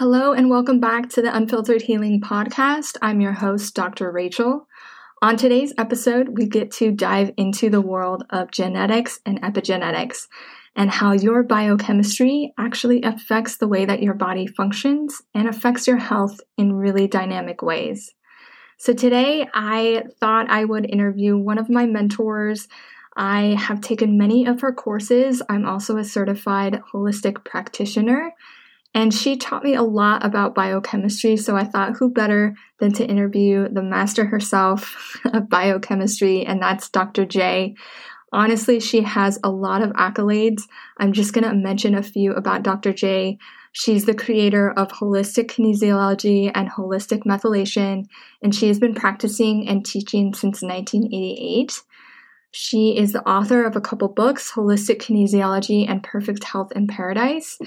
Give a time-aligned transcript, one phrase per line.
[0.00, 2.96] Hello, and welcome back to the Unfiltered Healing Podcast.
[3.02, 4.10] I'm your host, Dr.
[4.10, 4.66] Rachel.
[5.20, 10.26] On today's episode, we get to dive into the world of genetics and epigenetics
[10.74, 15.98] and how your biochemistry actually affects the way that your body functions and affects your
[15.98, 18.14] health in really dynamic ways.
[18.78, 22.68] So, today I thought I would interview one of my mentors.
[23.18, 25.42] I have taken many of her courses.
[25.50, 28.32] I'm also a certified holistic practitioner.
[28.92, 33.06] And she taught me a lot about biochemistry, so I thought who better than to
[33.06, 37.24] interview the master herself of biochemistry, and that's Dr.
[37.24, 37.76] J.
[38.32, 40.62] Honestly, she has a lot of accolades.
[40.98, 42.92] I'm just going to mention a few about Dr.
[42.92, 43.38] J.
[43.72, 48.06] She's the creator of holistic kinesiology and holistic methylation,
[48.42, 51.80] and she has been practicing and teaching since 1988.
[52.52, 57.60] She is the author of a couple books, Holistic Kinesiology and Perfect Health in Paradise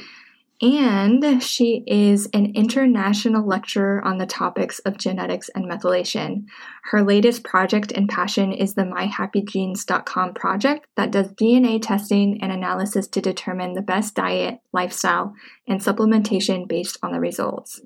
[0.63, 6.45] and she is an international lecturer on the topics of genetics and methylation.
[6.85, 13.09] Her latest project and passion is the myhappygenes.com project that does DNA testing and analysis
[13.09, 15.33] to determine the best diet, lifestyle,
[15.67, 17.81] and supplementation based on the results.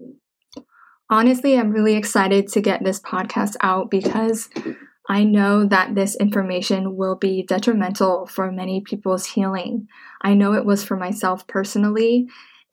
[1.09, 4.49] Honestly, I'm really excited to get this podcast out because
[5.09, 9.87] I know that this information will be detrimental for many people's healing.
[10.21, 12.27] I know it was for myself personally,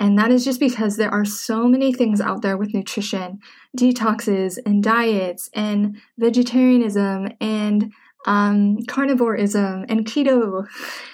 [0.04, 3.40] and that is just because there are so many things out there with nutrition,
[3.74, 7.90] detoxes, and diets, and vegetarianism, and
[8.26, 10.66] um, carnivorism, and keto,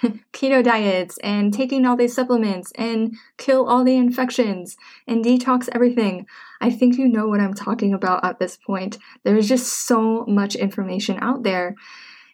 [0.33, 6.27] keto diets, and taking all these supplements, and kill all the infections, and detox everything.
[6.61, 8.99] I think you know what I'm talking about at this point.
[9.23, 11.77] There's just so much information out there.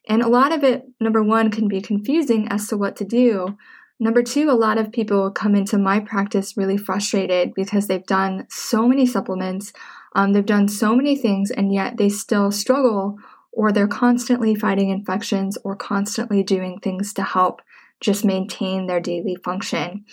[0.09, 3.59] And a lot of it, number one, can be confusing as to what to do.
[3.99, 8.47] Number two, a lot of people come into my practice really frustrated because they've done
[8.51, 9.73] so many supplements,
[10.15, 13.19] um, they've done so many things, and yet they still struggle,
[13.53, 17.63] or they're constantly fighting infections or constantly doing things to help
[18.01, 20.05] just maintain their daily function.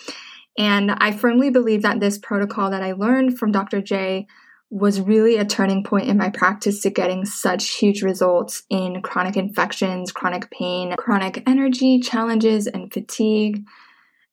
[0.56, 3.82] And I firmly believe that this protocol that I learned from Dr.
[3.82, 4.26] J
[4.74, 9.36] was really a turning point in my practice to getting such huge results in chronic
[9.36, 13.64] infections, chronic pain, chronic energy challenges, and fatigue.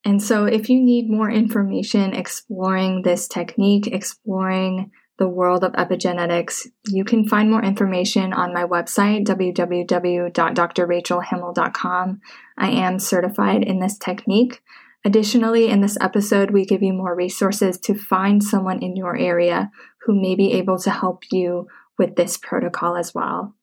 [0.04, 6.66] And so, if you need more information exploring this technique, exploring the world of epigenetics,
[6.88, 12.22] you can find more information on my website, www.drrachelhimmel.com.
[12.58, 14.64] I am certified in this technique.
[15.04, 19.72] Additionally, in this episode, we give you more resources to find someone in your area
[20.02, 21.68] who may be able to help you
[21.98, 23.56] with this protocol as well.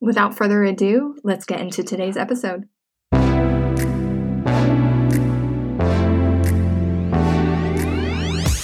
[0.00, 2.66] Without further ado, let's get into today's episode.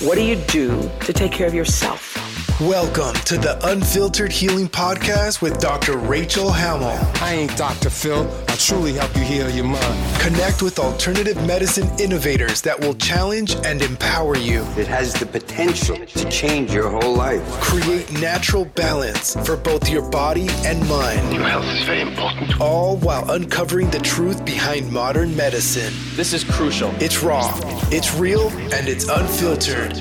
[0.00, 2.14] What do you do to take care of yourself?
[2.62, 5.98] Welcome to the Unfiltered Healing Podcast with Dr.
[5.98, 6.98] Rachel Hamill.
[7.16, 7.90] I ain't Dr.
[7.90, 8.45] Phil.
[8.56, 10.20] I'll truly help you heal your mind.
[10.22, 14.62] Connect with alternative medicine innovators that will challenge and empower you.
[14.78, 17.42] It has the potential to change your whole life.
[17.60, 21.34] Create natural balance for both your body and mind.
[21.34, 22.58] Your health is very important.
[22.58, 25.92] All while uncovering the truth behind modern medicine.
[26.16, 26.94] This is crucial.
[26.98, 27.52] It's raw,
[27.92, 29.94] it's real, and it's unfiltered.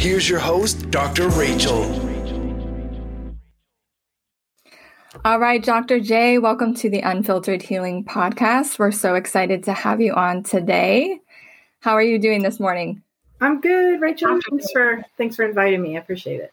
[0.00, 1.28] Here's your host, Dr.
[1.28, 2.11] Rachel.
[5.26, 6.00] All right, Dr.
[6.00, 8.78] J, welcome to the Unfiltered Healing Podcast.
[8.78, 11.20] We're so excited to have you on today.
[11.80, 13.02] How are you doing this morning?
[13.38, 14.40] I'm good, Rachel.
[14.48, 15.96] Thanks for thanks for inviting me.
[15.96, 16.48] I appreciate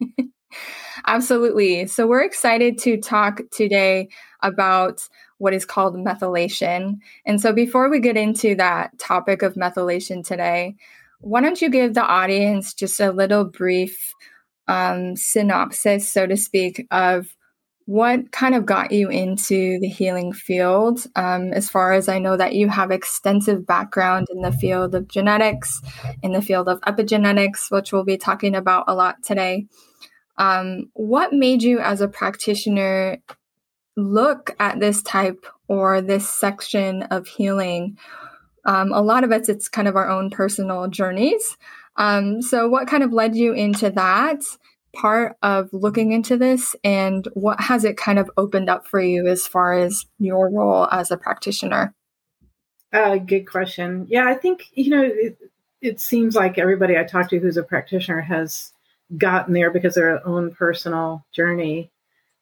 [0.00, 0.26] it.
[1.06, 1.86] Absolutely.
[1.86, 4.08] So we're excited to talk today
[4.40, 6.98] about what is called methylation.
[7.26, 10.76] And so before we get into that topic of methylation today,
[11.20, 14.14] why don't you give the audience just a little brief
[14.66, 17.36] um, synopsis, so to speak, of
[17.86, 21.06] what kind of got you into the healing field?
[21.16, 25.08] Um, as far as I know, that you have extensive background in the field of
[25.08, 25.80] genetics,
[26.22, 29.66] in the field of epigenetics, which we'll be talking about a lot today.
[30.38, 33.18] Um, what made you, as a practitioner,
[33.96, 37.98] look at this type or this section of healing
[38.64, 41.56] um, a lot of us, it's kind of our own personal journeys.
[41.96, 44.40] Um, so, what kind of led you into that
[44.94, 49.26] part of looking into this, and what has it kind of opened up for you
[49.26, 51.94] as far as your role as a practitioner?
[52.92, 54.06] Uh, good question.
[54.08, 55.38] Yeah, I think, you know, it,
[55.80, 58.72] it seems like everybody I talk to who's a practitioner has
[59.16, 61.90] gotten there because their own personal journey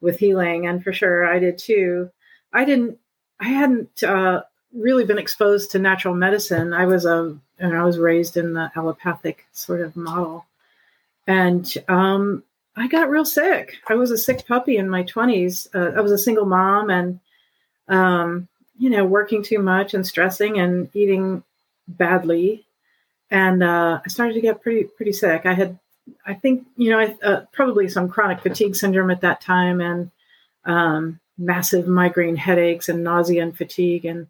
[0.00, 0.66] with healing.
[0.66, 2.10] And for sure, I did too.
[2.52, 2.98] I didn't,
[3.38, 4.42] I hadn't uh,
[4.74, 6.72] really been exposed to natural medicine.
[6.72, 10.46] I was a, and I was raised in the allopathic sort of model.
[11.26, 12.42] And um,
[12.76, 13.76] I got real sick.
[13.88, 15.68] I was a sick puppy in my 20s.
[15.74, 17.20] Uh, I was a single mom and,
[17.88, 21.42] um, you know, working too much and stressing and eating
[21.88, 22.64] badly.
[23.30, 25.46] And uh, I started to get pretty, pretty sick.
[25.46, 25.78] I had,
[26.26, 30.10] I think, you know, I, uh, probably some chronic fatigue syndrome at that time and
[30.64, 34.04] um, massive migraine headaches and nausea and fatigue.
[34.04, 34.26] And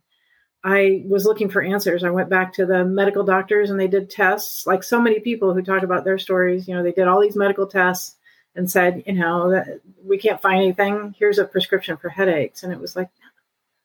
[0.63, 2.05] I was looking for answers.
[2.05, 5.55] I went back to the medical doctors and they did tests, like so many people
[5.55, 6.69] who talked about their stories.
[6.69, 8.17] You know, they did all these medical tests
[8.55, 9.65] and said, you know,
[10.05, 11.15] we can't find anything.
[11.19, 12.63] Here's a prescription for headaches.
[12.63, 13.09] And it was like,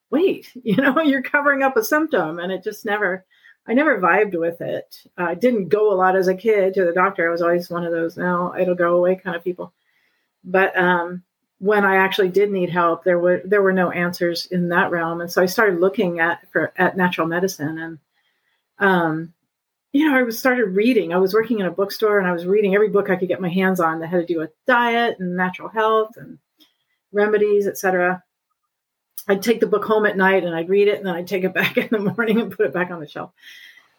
[0.09, 2.39] wait, you know, you're covering up a symptom.
[2.39, 3.25] And it just never,
[3.65, 4.97] I never vibed with it.
[5.17, 7.27] I didn't go a lot as a kid to the doctor.
[7.27, 9.73] I was always one of those, now it'll go away kind of people.
[10.43, 11.23] But um,
[11.65, 15.19] when I actually did need help, there were there were no answers in that realm,
[15.19, 17.99] and so I started looking at for at natural medicine, and
[18.77, 19.33] um,
[19.91, 21.11] you know, I was started reading.
[21.11, 23.41] I was working in a bookstore, and I was reading every book I could get
[23.41, 26.37] my hands on that had to do with diet and natural health and
[27.11, 28.23] remedies, etc.
[29.27, 31.45] I'd take the book home at night and I'd read it, and then I'd take
[31.45, 33.31] it back in the morning and put it back on the shelf.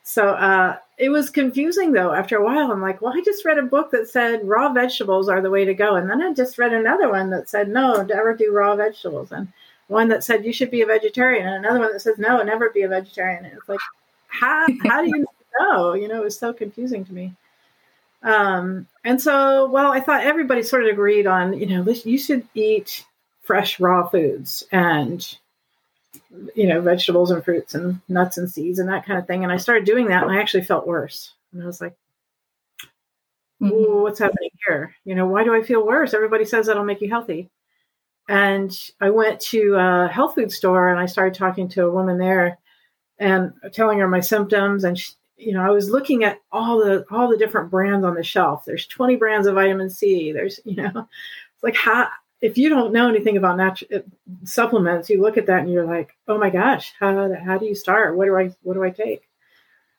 [0.08, 2.12] So uh, it was confusing though.
[2.12, 5.29] After a while, I'm like, well, I just read a book that said raw vegetables
[5.29, 8.03] are the way to go, and then I just read another one that said no,
[8.03, 9.49] never do raw vegetables, and
[9.88, 12.70] one that said you should be a vegetarian, and another one that says no, never
[12.70, 13.47] be a vegetarian.
[13.47, 13.81] And it's like,
[14.29, 15.26] how how do you
[15.61, 15.94] know?
[15.94, 17.35] You know, it was so confusing to me.
[18.23, 22.47] Um, and so, well, I thought everybody sort of agreed on, you know, you should
[22.55, 23.05] eat
[23.43, 25.37] fresh raw foods and
[26.54, 29.42] you know, vegetables and fruits and nuts and seeds and that kind of thing.
[29.42, 31.32] And I started doing that and I actually felt worse.
[31.52, 31.96] And I was like,
[33.62, 34.02] mm-hmm.
[34.02, 34.94] what's happening here?
[35.04, 36.14] You know, why do I feel worse?
[36.14, 37.50] Everybody says that'll make you healthy.
[38.28, 42.18] And I went to a health food store and I started talking to a woman
[42.18, 42.58] there
[43.18, 44.84] and telling her my symptoms.
[44.84, 48.14] And, she, you know, I was looking at all the, all the different brands on
[48.14, 48.64] the shelf.
[48.64, 50.32] There's 20 brands of vitamin C.
[50.32, 50.90] There's, you know,
[51.54, 52.08] it's like, how,
[52.40, 54.02] if you don't know anything about natural uh,
[54.44, 57.74] supplements, you look at that and you're like, oh my gosh, how, how do you
[57.74, 58.16] start?
[58.16, 59.28] What do I, what do I take?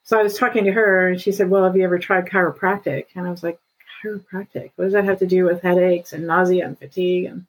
[0.04, 3.06] So I was talking to her and she said, well, have you ever tried chiropractic?
[3.14, 3.60] And I was like,
[4.02, 7.26] chiropractic, what does that have to do with headaches and nausea and fatigue?
[7.26, 7.46] And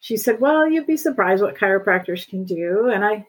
[0.00, 2.88] she said, well, you'd be surprised what chiropractors can do.
[2.88, 3.26] And I,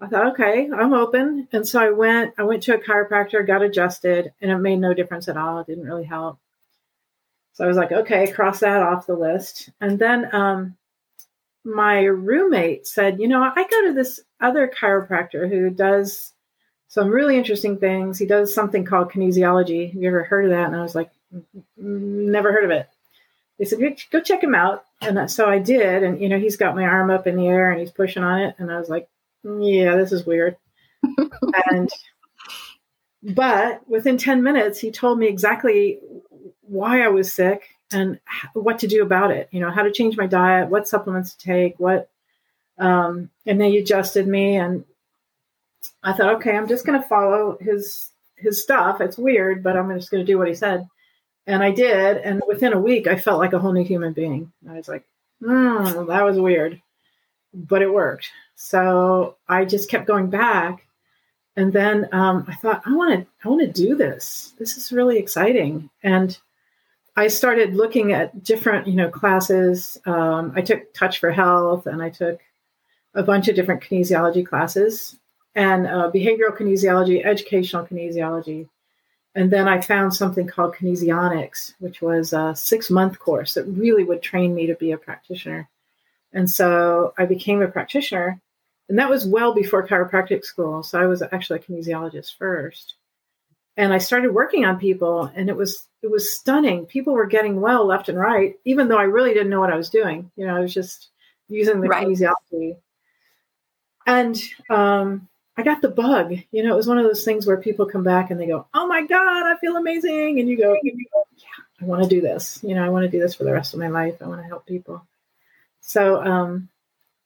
[0.00, 1.48] I thought, okay, I'm open.
[1.52, 4.94] And so I went, I went to a chiropractor, got adjusted, and it made no
[4.94, 5.58] difference at all.
[5.58, 6.38] It didn't really help.
[7.56, 9.70] So I was like, okay, cross that off the list.
[9.80, 10.76] And then um,
[11.64, 16.34] my roommate said, you know, I go to this other chiropractor who does
[16.88, 18.18] some really interesting things.
[18.18, 19.90] He does something called kinesiology.
[19.90, 20.66] Have you ever heard of that?
[20.66, 21.10] And I was like,
[21.78, 22.90] never heard of it.
[23.58, 23.80] They said,
[24.10, 24.84] go check him out.
[25.00, 26.02] And so I did.
[26.02, 28.38] And, you know, he's got my arm up in the air and he's pushing on
[28.42, 28.54] it.
[28.58, 29.08] And I was like,
[29.44, 30.56] yeah, this is weird.
[31.70, 31.88] and,
[33.22, 36.00] but within 10 minutes, he told me exactly
[36.62, 38.18] why I was sick and
[38.54, 39.48] what to do about it.
[39.52, 42.10] You know, how to change my diet, what supplements to take, what,
[42.78, 44.56] um, and they adjusted me.
[44.56, 44.84] And
[46.02, 49.00] I thought, okay, I'm just going to follow his his stuff.
[49.00, 50.86] It's weird, but I'm just going to do what he said.
[51.46, 52.18] And I did.
[52.18, 54.52] And within a week, I felt like a whole new human being.
[54.68, 55.06] I was like,
[55.42, 56.80] hmm, that was weird,
[57.54, 58.30] but it worked.
[58.56, 60.85] So I just kept going back
[61.56, 64.54] and then um, I thought I want to I want to do this.
[64.58, 66.38] This is really exciting, and
[67.16, 69.98] I started looking at different, you know, classes.
[70.04, 72.40] Um, I took Touch for Health, and I took
[73.14, 75.16] a bunch of different kinesiology classes,
[75.54, 78.68] and uh, behavioral kinesiology, educational kinesiology,
[79.34, 84.22] and then I found something called kinesionics, which was a six-month course that really would
[84.22, 85.68] train me to be a practitioner.
[86.32, 88.40] And so I became a practitioner,
[88.88, 90.82] and that was well before chiropractic school.
[90.82, 92.94] So I was actually a kinesiologist first
[93.76, 96.86] and I started working on people and it was it was stunning.
[96.86, 99.76] People were getting well left and right, even though I really didn't know what I
[99.76, 100.30] was doing.
[100.36, 101.08] You know, I was just
[101.48, 102.06] using the right.
[102.06, 102.76] kinesiology.
[104.06, 104.40] And
[104.70, 106.34] um, I got the bug.
[106.52, 108.66] You know, it was one of those things where people come back and they go,
[108.72, 110.92] "Oh my god, I feel amazing," and you go, "Yeah,
[111.82, 112.60] I want to do this.
[112.62, 114.22] You know, I want to do this for the rest of my life.
[114.22, 115.04] I want to help people."
[115.80, 116.68] So, um,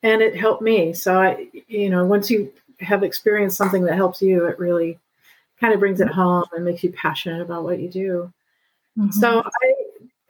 [0.02, 0.92] and it helped me.
[0.92, 4.98] So I, you know, once you have experienced something that helps you, it really
[5.60, 8.32] kind of brings it home and makes you passionate about what you do.
[8.98, 9.10] Mm-hmm.
[9.12, 9.74] So I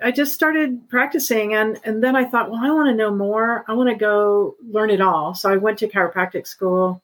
[0.03, 3.65] I just started practicing and and then I thought, well, I want to know more.
[3.69, 5.35] I want to go learn it all.
[5.35, 7.03] So I went to chiropractic school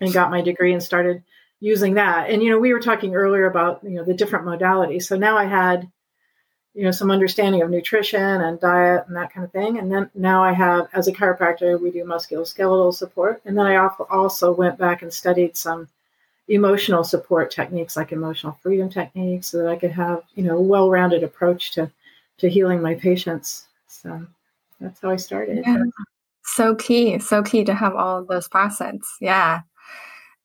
[0.00, 1.22] and got my degree and started
[1.60, 2.30] using that.
[2.30, 5.04] And you know, we were talking earlier about, you know, the different modalities.
[5.04, 5.90] So now I had
[6.76, 10.10] you know some understanding of nutrition and diet and that kind of thing and then
[10.14, 13.76] now i have as a chiropractor we do musculoskeletal support and then i
[14.10, 15.88] also went back and studied some
[16.48, 20.60] emotional support techniques like emotional freedom techniques so that I could have, you know, a
[20.60, 21.90] well-rounded approach to
[22.38, 23.66] to healing my patients.
[23.88, 24.26] So
[24.80, 25.64] that's how I started.
[25.66, 25.82] Yeah.
[26.44, 29.16] So key, so key to have all those facets.
[29.20, 29.60] Yeah.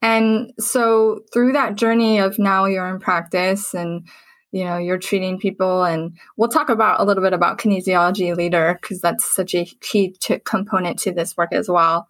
[0.01, 4.07] And so through that journey of now you're in practice and
[4.51, 5.83] you know you're treating people.
[5.83, 10.15] And we'll talk about a little bit about kinesiology later because that's such a key
[10.21, 12.07] to, component to this work as well.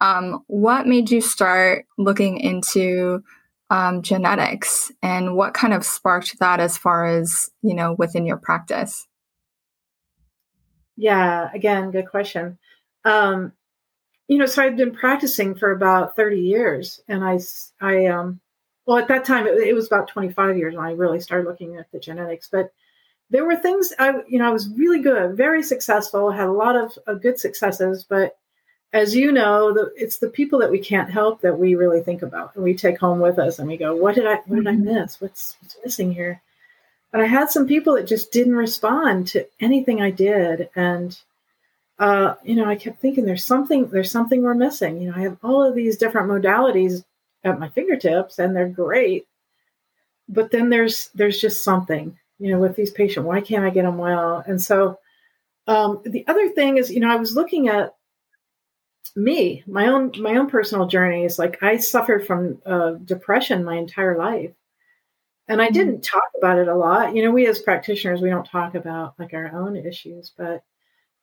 [0.00, 3.22] Um, what made you start looking into
[3.70, 4.92] um, genetics?
[5.02, 9.06] And what kind of sparked that as far as you know within your practice?
[10.96, 12.58] Yeah again good question.
[13.04, 13.52] Um,
[14.28, 17.38] you know so i've been practicing for about 30 years and i
[17.80, 18.40] i um
[18.86, 21.76] well at that time it, it was about 25 years when i really started looking
[21.76, 22.72] at the genetics but
[23.30, 26.76] there were things i you know i was really good very successful had a lot
[26.76, 28.36] of, of good successes but
[28.92, 32.22] as you know the, it's the people that we can't help that we really think
[32.22, 34.66] about and we take home with us and we go what did i what did
[34.66, 34.84] i mm-hmm.
[34.84, 36.40] miss what's, what's missing here
[37.12, 41.18] and i had some people that just didn't respond to anything i did and
[41.98, 45.00] uh, you know, I kept thinking there's something there's something we're missing.
[45.00, 47.04] You know, I have all of these different modalities
[47.44, 49.26] at my fingertips and they're great.
[50.28, 53.26] But then there's there's just something, you know, with these patients.
[53.26, 54.42] Why can't I get them well?
[54.46, 54.98] And so
[55.66, 57.94] um, the other thing is, you know, I was looking at
[59.16, 61.38] me, my own my own personal journeys.
[61.38, 64.52] Like I suffered from uh, depression my entire life,
[65.46, 65.74] and I mm-hmm.
[65.74, 67.14] didn't talk about it a lot.
[67.14, 70.64] You know, we as practitioners we don't talk about like our own issues, but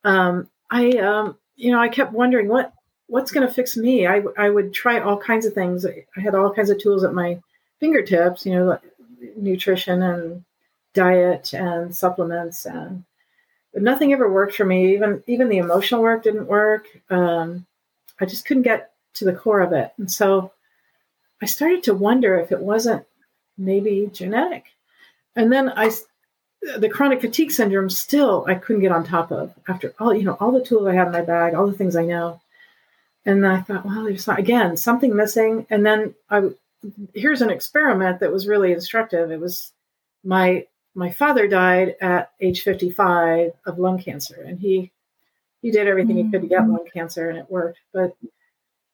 [0.04, 2.72] um, I, um, you know, I kept wondering what
[3.12, 4.06] what's going to fix me.
[4.06, 5.84] I, I would try all kinds of things.
[5.84, 7.38] I had all kinds of tools at my
[7.78, 8.80] fingertips, you know, like
[9.36, 10.44] nutrition and
[10.94, 13.04] diet and supplements, and
[13.74, 14.94] but nothing ever worked for me.
[14.94, 16.86] Even even the emotional work didn't work.
[17.10, 17.66] Um,
[18.18, 20.50] I just couldn't get to the core of it, and so
[21.42, 23.04] I started to wonder if it wasn't
[23.58, 24.64] maybe genetic.
[25.36, 25.90] And then I
[26.78, 30.38] the chronic fatigue syndrome still I couldn't get on top of after all, you know,
[30.40, 32.40] all the tools I had in my bag, all the things I know.
[33.24, 35.66] And I thought, well, there's not, again something missing.
[35.70, 36.50] And then I
[37.14, 39.30] here's an experiment that was really instructive.
[39.30, 39.72] It was
[40.24, 44.90] my my father died at age 55 of lung cancer, and he
[45.62, 46.26] he did everything mm-hmm.
[46.26, 46.72] he could to get mm-hmm.
[46.72, 47.78] lung cancer, and it worked.
[47.92, 48.16] But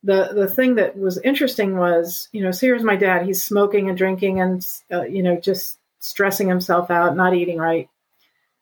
[0.03, 3.27] the the thing that was interesting was, you know, so here's my dad.
[3.27, 7.89] He's smoking and drinking, and uh, you know, just stressing himself out, not eating right,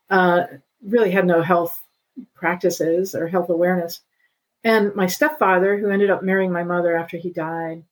[0.08, 0.44] uh,
[0.82, 1.82] really had no health
[2.34, 4.00] practices or health awareness.
[4.66, 7.84] And my stepfather, who ended up marrying my mother after he died,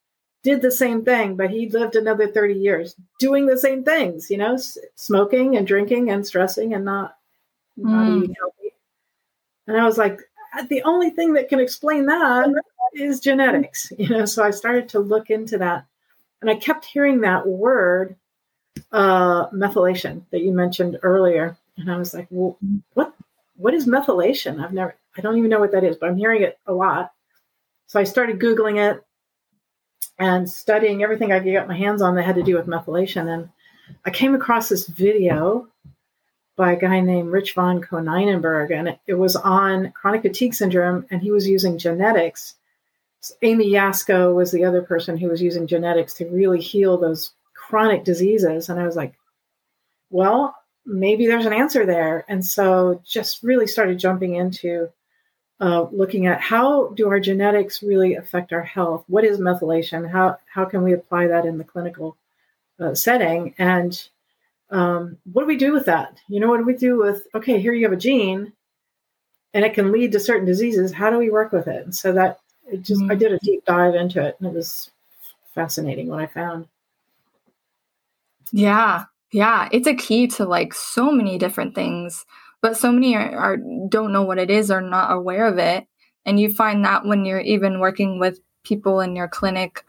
[0.43, 4.37] did the same thing, but he lived another 30 years doing the same things, you
[4.38, 7.16] know, s- smoking and drinking and stressing and not,
[7.76, 8.16] not mm.
[8.19, 8.75] eating healthy.
[9.69, 10.19] And I was like,
[10.69, 12.52] the only thing that can explain that
[12.93, 14.25] is genetics, you know.
[14.25, 15.87] So I started to look into that.
[16.40, 18.16] And I kept hearing that word
[18.90, 22.59] uh, methylation that you mentioned earlier, and I was like, well,
[22.95, 23.14] what
[23.56, 24.62] what is methylation?
[24.62, 27.12] I've never, I don't even know what that is, but I'm hearing it a lot.
[27.87, 29.04] So I started googling it
[30.18, 33.28] and studying everything I could get my hands on that had to do with methylation,
[33.32, 33.49] and
[34.04, 35.68] I came across this video
[36.56, 41.20] by a guy named Rich Van Konynenburg, and it was on chronic fatigue syndrome, and
[41.20, 42.54] he was using genetics.
[43.42, 48.04] Amy Yasko was the other person who was using genetics to really heal those chronic
[48.04, 48.68] diseases.
[48.68, 49.14] And I was like,
[50.11, 50.54] well,
[50.86, 52.24] maybe there's an answer there.
[52.28, 54.90] And so just really started jumping into
[55.60, 59.04] uh, looking at how do our genetics really affect our health?
[59.06, 60.10] What is methylation?
[60.10, 62.16] How, how can we apply that in the clinical
[62.78, 63.54] uh, setting?
[63.56, 64.08] And
[64.70, 66.18] um, what do we do with that?
[66.28, 68.52] You know, what do we do with, okay, here you have a gene
[69.54, 70.92] and it can lead to certain diseases.
[70.92, 71.84] How do we work with it?
[71.84, 73.12] And so that it just, mm-hmm.
[73.12, 74.90] I did a deep dive into it and it was
[75.54, 76.66] fascinating what I found.
[78.50, 79.04] Yeah.
[79.34, 79.68] Yeah.
[79.72, 82.24] It's a key to like so many different things,
[82.62, 83.56] but so many are, are
[83.88, 85.88] don't know what it is or not aware of it.
[86.24, 89.84] And you find that when you're even working with people in your clinic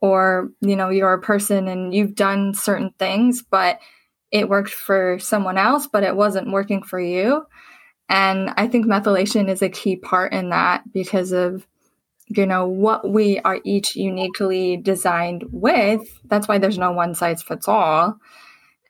[0.00, 3.80] or, you know, you're a person and you've done certain things, but
[4.30, 7.44] it worked for someone else, but it wasn't working for you.
[8.08, 11.66] And I think methylation is a key part in that because of
[12.28, 17.40] you know what we are each uniquely designed with that's why there's no one size
[17.40, 18.18] fits all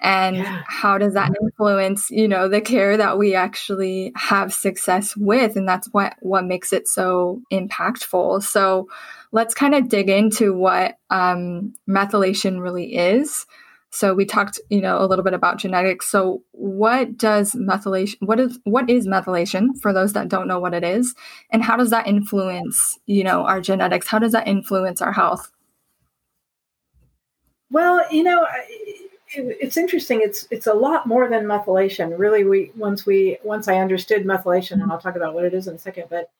[0.00, 0.62] and yeah.
[0.67, 5.69] how does that influence you know the care that we actually have success with and
[5.69, 8.88] that's what what makes it so impactful so
[9.33, 13.47] let's kind of dig into what um, methylation really is
[13.97, 16.07] so we talked, you know, a little bit about genetics.
[16.07, 20.75] So what does methylation what is what is methylation for those that don't know what
[20.75, 21.15] it is
[21.50, 24.07] and how does that influence, you know, our genetics?
[24.07, 25.50] How does that influence our health?
[27.71, 28.47] Well, you know,
[29.28, 30.21] it, it's interesting.
[30.23, 32.18] It's it's a lot more than methylation.
[32.18, 35.66] Really, we once we once I understood methylation, and I'll talk about what it is
[35.66, 36.06] in a second.
[36.11, 36.30] But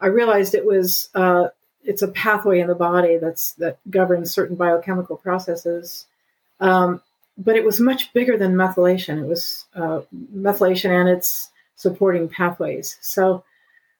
[0.00, 1.48] I realized it was uh,
[1.84, 6.06] it's a pathway in the body that's that governs certain biochemical processes.
[6.60, 7.02] Um,
[7.38, 9.18] but it was much bigger than methylation.
[9.18, 10.00] It was uh,
[10.34, 12.98] methylation and its supporting pathways.
[13.00, 13.44] So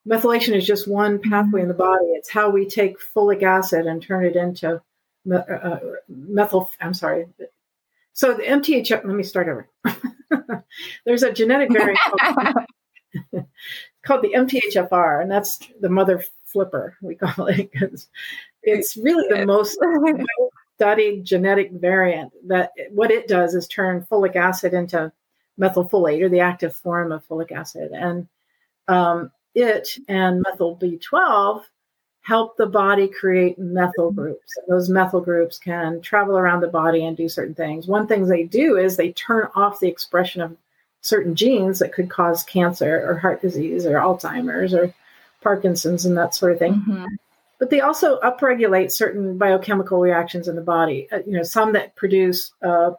[0.07, 2.05] methylation is just one pathway in the body.
[2.09, 4.83] It's how we take folic acid and turn it into
[5.31, 5.79] uh, uh
[6.09, 6.71] methyl.
[6.81, 7.27] I'm sorry.
[8.13, 9.05] So the MTHF.
[9.05, 9.69] Let me start over.
[11.07, 12.57] There's a genetic variant called,
[14.05, 18.09] called the MTHFR, and that's the mother flipper we call it because
[18.63, 19.79] it's really the most
[20.77, 25.13] studied genetic variant that what it does is turn folic acid into
[25.61, 28.27] methylfolate or the active form of folic acid and
[28.89, 31.63] um, it and methyl b12
[32.23, 37.17] help the body create methyl groups those methyl groups can travel around the body and
[37.17, 40.57] do certain things one thing they do is they turn off the expression of
[41.03, 44.93] certain genes that could cause cancer or heart disease or alzheimer's or
[45.41, 46.75] Parkinson's and that sort of thing.
[46.75, 47.07] Mm-hmm.
[47.59, 51.09] But they also upregulate certain biochemical reactions in the body.
[51.13, 52.93] Uh, you know, some that produce uh,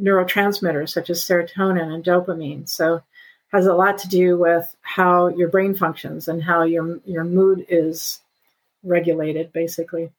[0.00, 2.68] neurotransmitters such as serotonin and dopamine.
[2.68, 3.02] So
[3.48, 7.66] has a lot to do with how your brain functions and how your your mood
[7.68, 8.20] is
[8.84, 10.10] regulated basically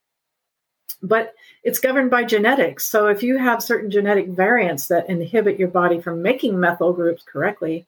[1.02, 5.68] but it's governed by genetics so if you have certain genetic variants that inhibit your
[5.68, 7.86] body from making methyl groups correctly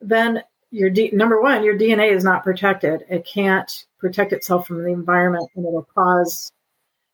[0.00, 3.04] then your D, number one, your DNA is not protected.
[3.08, 6.52] It can't protect itself from the environment, and it'll cause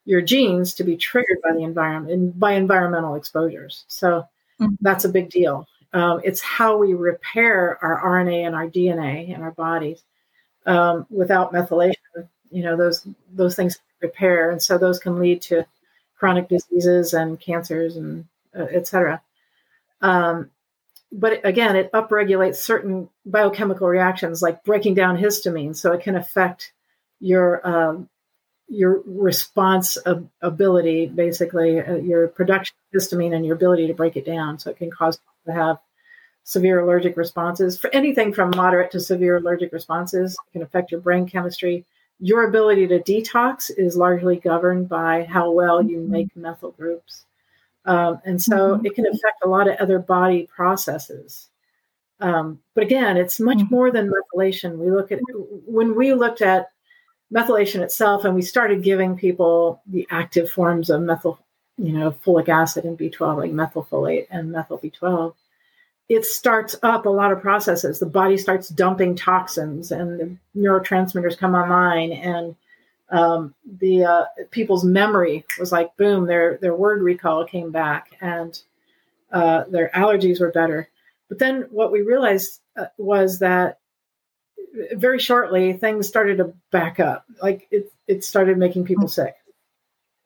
[0.04, 3.84] your genes to be triggered by the environment and by environmental exposures.
[3.88, 4.25] So
[4.60, 4.75] mm-hmm.
[4.80, 5.66] that's a big deal.
[5.92, 10.02] Um, it's how we repair our RNA and our DNA in our bodies.
[10.66, 11.94] Um, without methylation,
[12.50, 15.66] you know those those things repair, and so those can lead to
[16.18, 18.26] chronic diseases and cancers and
[18.58, 19.20] uh, et cetera.
[20.00, 20.50] Um,
[21.12, 26.72] but again, it upregulates certain biochemical reactions like breaking down histamine, so it can affect
[27.20, 28.09] your um,
[28.68, 29.96] your response
[30.42, 34.59] ability, basically uh, your production of histamine and your ability to break it down.
[34.59, 35.78] So it can cause to have
[36.42, 40.35] severe allergic responses for anything from moderate to severe allergic responses.
[40.35, 41.85] It can affect your brain chemistry.
[42.18, 46.12] Your ability to detox is largely governed by how well you mm-hmm.
[46.12, 47.24] make methyl groups.
[47.85, 48.87] Um, and so mm-hmm.
[48.87, 51.48] it can affect a lot of other body processes.
[52.20, 53.74] Um, but again, it's much mm-hmm.
[53.74, 54.79] more than methylation.
[54.79, 55.20] We look at
[55.66, 56.70] when we looked at
[57.33, 61.38] methylation itself, and we started giving people the active forms of methyl,
[61.76, 65.35] you know, folic acid and B12, like methylfolate and methyl B12.
[66.09, 67.99] It starts up a lot of processes.
[67.99, 72.55] The body starts dumping toxins, and the neurotransmitters come online, and
[73.11, 78.61] um, the uh, people's memory was like boom their their word recall came back and
[79.33, 80.88] uh, their allergies were better.
[81.29, 83.79] But then what we realized uh, was that
[84.92, 87.25] very shortly things started to back up.
[87.42, 89.35] Like it it started making people sick.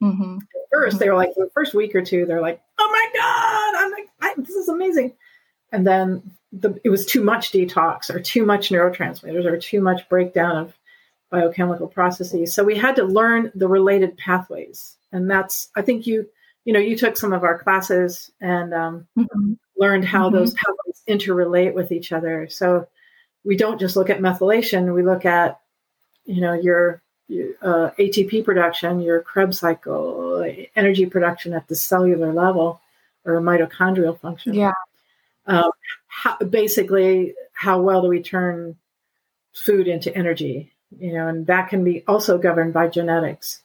[0.02, 0.38] Mm-hmm.
[0.38, 3.84] at 1st they were like the first week or two they're like oh my god
[3.84, 5.12] i'm like I, this is amazing
[5.72, 10.08] and then the, it was too much detox or too much neurotransmitters or too much
[10.08, 10.74] breakdown of
[11.30, 12.52] biochemical processes.
[12.52, 16.28] So we had to learn the related pathways, and that's I think you
[16.64, 19.52] you know you took some of our classes and um, mm-hmm.
[19.76, 20.36] learned how mm-hmm.
[20.36, 22.48] those pathways interrelate with each other.
[22.48, 22.88] So
[23.44, 25.60] we don't just look at methylation; we look at
[26.26, 27.00] you know your,
[27.62, 30.44] uh, ATP production, your Krebs cycle,
[30.76, 32.80] energy production at the cellular level,
[33.24, 34.54] or mitochondrial function.
[34.54, 34.72] Yeah.
[35.46, 35.70] Um,
[36.08, 38.76] how, basically, how well do we turn
[39.52, 40.72] food into energy?
[40.98, 43.62] you know, and that can be also governed by genetics.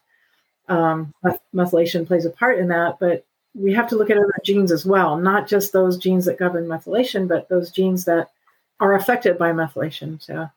[0.67, 1.13] Um,
[1.53, 4.85] methylation plays a part in that, but we have to look at other genes as
[4.85, 8.31] well, not just those genes that govern methylation, but those genes that
[8.79, 10.21] are affected by methylation.
[10.21, 10.49] So,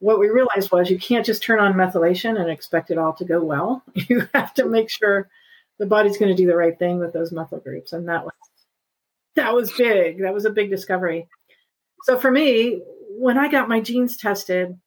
[0.00, 3.24] what we realized was you can't just turn on methylation and expect it all to
[3.24, 3.82] go well.
[3.94, 5.28] You have to make sure
[5.78, 8.34] the body's going to do the right thing with those methyl groups, and that was
[9.36, 10.22] that was big.
[10.22, 11.28] That was a big discovery.
[12.04, 12.82] So for me,
[13.18, 14.78] when I got my genes tested,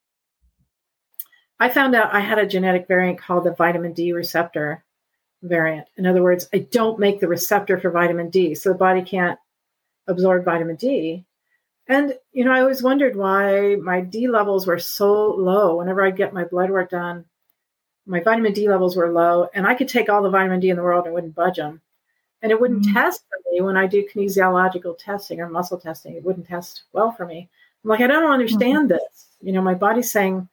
[1.60, 4.84] I found out I had a genetic variant called the vitamin D receptor
[5.42, 5.88] variant.
[5.98, 9.40] In other words, I don't make the receptor for vitamin D, so the body can't
[10.08, 11.26] absorb vitamin D.
[11.88, 15.78] And, you know, I always wondered why my D levels were so low.
[15.78, 17.26] Whenever I'd get my blood work done,
[18.06, 20.78] my vitamin D levels were low, and I could take all the vitamin D in
[20.78, 21.82] the world and wouldn't budge them.
[22.42, 22.94] And it wouldn't mm-hmm.
[22.94, 26.16] test for me when I do kinesiological testing or muscle testing.
[26.16, 27.50] It wouldn't test well for me.
[27.84, 28.98] I'm like, I don't understand mm-hmm.
[28.98, 29.28] this.
[29.42, 30.48] You know, my body's saying,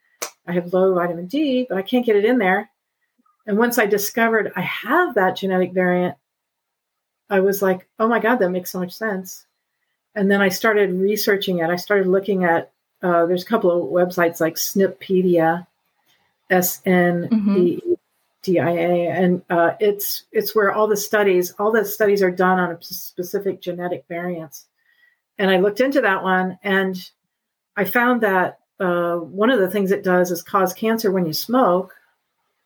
[0.46, 2.70] I have low vitamin D, but I can't get it in there.
[3.46, 6.16] And once I discovered I have that genetic variant,
[7.31, 9.46] I was like, oh my God, that makes so much sense.
[10.14, 11.70] And then I started researching it.
[11.70, 12.72] I started looking at,
[13.03, 15.66] uh, there's a couple of websites like SNPedia,
[16.51, 17.95] S N E
[18.46, 22.30] D I A, and uh, it's it's where all the studies, all the studies are
[22.30, 24.66] done on a specific genetic variants.
[25.37, 26.96] And I looked into that one, and
[27.76, 31.32] I found that uh, one of the things it does is cause cancer when you
[31.32, 31.94] smoke.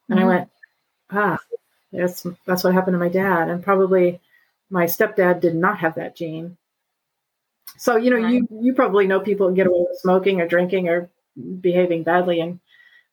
[0.08, 0.28] And mm-hmm.
[0.28, 0.50] I went,
[1.10, 1.38] ah,
[1.92, 4.20] that's that's what happened to my dad, and probably
[4.68, 6.58] my stepdad did not have that gene.
[7.78, 8.34] So you know, right.
[8.34, 11.08] you you probably know people who get away with smoking or drinking or
[11.60, 12.60] behaving badly and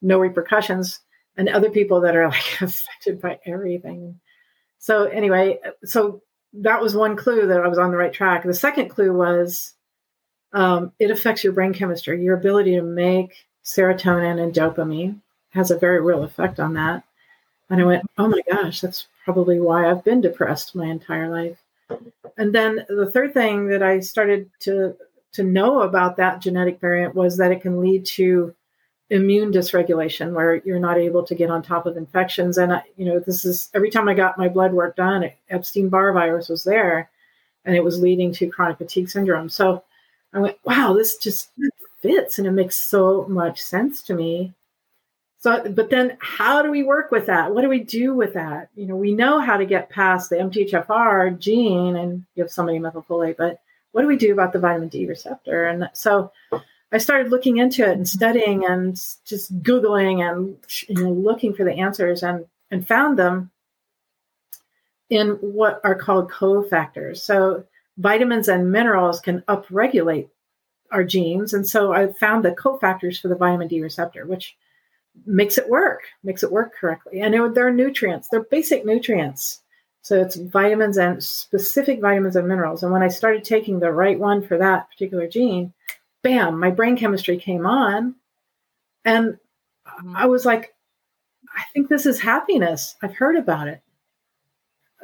[0.02, 1.00] no repercussions,
[1.38, 4.20] and other people that are like affected by everything.
[4.80, 6.22] So anyway, so
[6.54, 8.44] that was one clue that I was on the right track.
[8.44, 9.74] The second clue was
[10.54, 15.20] um, it affects your brain chemistry, your ability to make serotonin and dopamine
[15.50, 17.04] has a very real effect on that.
[17.70, 21.58] And I went, oh my gosh, that's probably why I've been depressed my entire life.
[22.38, 24.96] And then the third thing that I started to
[25.34, 28.56] to know about that genetic variant was that it can lead to
[29.10, 33.06] immune dysregulation where you're not able to get on top of infections and I, you
[33.06, 37.10] know this is every time i got my blood work done epstein-barr virus was there
[37.64, 39.84] and it was leading to chronic fatigue syndrome so
[40.34, 41.52] i went wow this just
[42.02, 44.54] fits and it makes so much sense to me
[45.40, 47.54] so, but then how do we work with that?
[47.54, 48.70] What do we do with that?
[48.76, 53.38] You know, we know how to get past the MTHFR gene and give somebody methylfolate,
[53.38, 53.60] but
[53.92, 55.66] what do we do about the vitamin D receptor?
[55.66, 56.32] And so
[56.92, 58.96] I started looking into it and studying and
[59.26, 63.52] just Googling and you know, looking for the answers and, and found them
[65.10, 67.18] in what are called cofactors.
[67.18, 67.66] So
[67.98, 70.30] vitamins and minerals can upregulate
[70.92, 71.54] our genes.
[71.54, 74.56] And so I found the cofactors for the vitamin D receptor, which
[75.26, 77.22] makes it work, makes it work correctly.
[77.22, 79.62] And it, they're nutrients, they're basic nutrients.
[80.04, 82.82] So it's vitamins and specific vitamins and minerals.
[82.82, 85.74] And when I started taking the right one for that particular gene,
[86.24, 88.16] bam, my brain chemistry came on.
[89.06, 89.38] And
[90.16, 90.76] I was like,
[91.56, 92.96] I think this is happiness.
[93.02, 93.82] I've heard about it.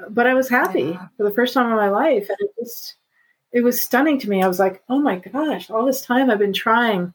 [0.10, 1.08] But I was happy yeah.
[1.18, 2.28] for the first time in my life.
[2.30, 2.96] And it was
[3.52, 4.44] it was stunning to me.
[4.44, 7.14] I was like, oh my gosh, all this time I've been trying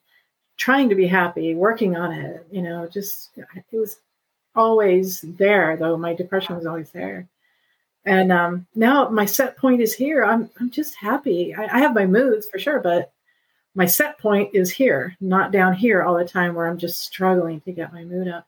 [0.56, 3.98] trying to be happy, working on it, you know, just it was
[4.54, 5.96] always there though.
[5.96, 7.28] My depression was always there.
[8.04, 10.24] And um, now my set point is here.
[10.24, 11.54] I'm I'm just happy.
[11.54, 13.12] I, I have my moods for sure, but
[13.74, 17.60] my set point is here, not down here all the time where I'm just struggling
[17.62, 18.46] to get my mood up.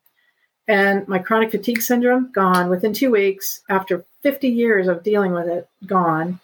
[0.66, 5.48] And my chronic fatigue syndrome gone within two weeks after 50 years of dealing with
[5.48, 6.38] it, gone.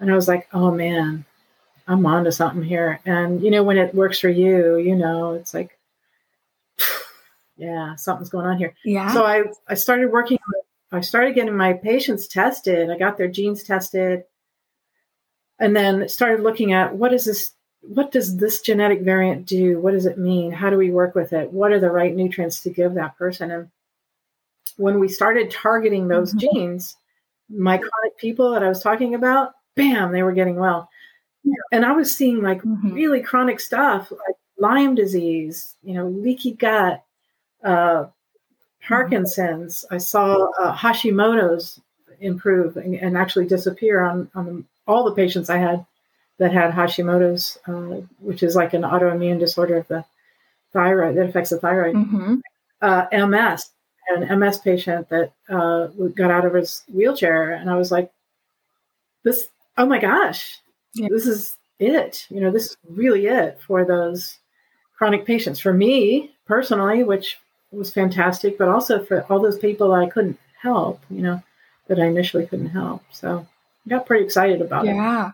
[0.00, 1.24] And I was like, oh man,
[1.86, 3.00] I'm on to something here.
[3.06, 5.78] And you know, when it works for you, you know, it's like,
[7.56, 8.74] yeah, something's going on here.
[8.84, 9.12] Yeah.
[9.12, 10.38] So I, I started working,
[10.92, 12.90] I started getting my patients tested.
[12.90, 14.24] I got their genes tested
[15.58, 17.52] and then started looking at what is this,
[17.88, 19.78] what does this genetic variant do?
[19.80, 20.52] What does it mean?
[20.52, 21.52] How do we work with it?
[21.52, 23.50] What are the right nutrients to give that person?
[23.50, 23.70] And
[24.76, 26.56] when we started targeting those mm-hmm.
[26.56, 26.96] genes,
[27.48, 30.88] my chronic people that I was talking about, bam, they were getting well
[31.72, 32.92] and I was seeing like mm-hmm.
[32.92, 37.02] really chronic stuff like Lyme disease, you know, leaky gut,
[37.62, 38.06] uh,
[38.86, 39.84] Parkinson's.
[39.84, 39.94] Mm-hmm.
[39.94, 41.80] I saw uh, Hashimoto's
[42.20, 45.84] improve and, and, actually disappear on, on all the patients I had
[46.38, 50.04] that had Hashimoto's, uh, which is like an autoimmune disorder of the
[50.72, 51.96] thyroid that affects the thyroid.
[51.96, 52.36] Mm-hmm.
[52.82, 53.70] Uh, MS,
[54.08, 58.12] an MS patient that uh, got out of his wheelchair, and I was like,
[59.22, 60.58] "This, oh my gosh,
[60.94, 61.08] yeah.
[61.10, 62.26] this is it.
[62.28, 64.38] You know, this is really it for those
[64.96, 65.58] chronic patients.
[65.58, 67.38] For me personally, which
[67.70, 71.42] was fantastic, but also for all those people I couldn't help, you know,
[71.88, 73.02] that I initially couldn't help.
[73.10, 73.46] So
[73.86, 74.92] I got pretty excited about yeah.
[74.92, 74.96] it.
[74.96, 75.30] Yeah.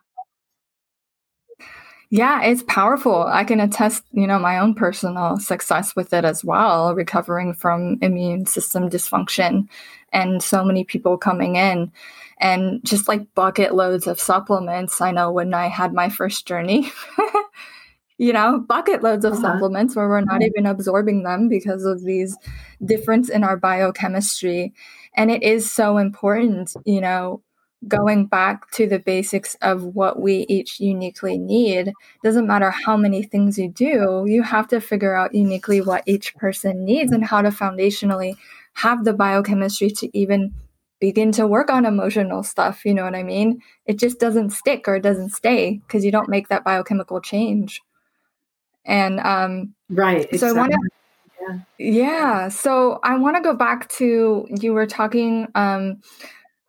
[2.13, 3.25] Yeah, it's powerful.
[3.27, 7.97] I can attest, you know, my own personal success with it as well, recovering from
[8.03, 9.67] immune system dysfunction
[10.13, 11.91] and so many people coming in
[12.37, 15.01] and just like bucket loads of supplements.
[15.01, 16.93] I know when I had my first journey,
[18.19, 19.41] you know, bucket loads of uh-huh.
[19.41, 22.37] supplements where we're not even absorbing them because of these
[22.85, 24.75] difference in our biochemistry.
[25.17, 27.43] And it is so important, you know,
[27.89, 31.93] going back to the basics of what we each uniquely need
[32.23, 36.35] doesn't matter how many things you do you have to figure out uniquely what each
[36.37, 38.37] person needs and how to foundationally
[38.75, 40.55] have the biochemistry to even
[41.03, 42.85] begin to work on emotional stuff.
[42.85, 43.61] You know what I mean?
[43.87, 47.83] It just doesn't stick or it doesn't stay because you don't make that biochemical change.
[48.85, 50.29] And um, right.
[50.31, 50.49] So exactly.
[50.49, 50.79] I want to.
[51.41, 51.59] Yeah.
[51.79, 52.49] yeah.
[52.51, 56.01] So I want to go back to you were talking um,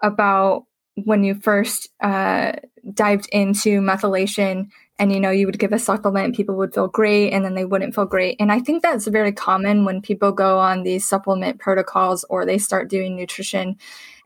[0.02, 2.54] about when you first uh,
[2.94, 4.68] dived into methylation
[5.00, 7.66] and you know you would give a supplement people would feel great and then they
[7.66, 8.36] wouldn't feel great.
[8.40, 12.58] And i think that's very common when people go on these supplement protocols or they
[12.58, 13.78] start doing nutrition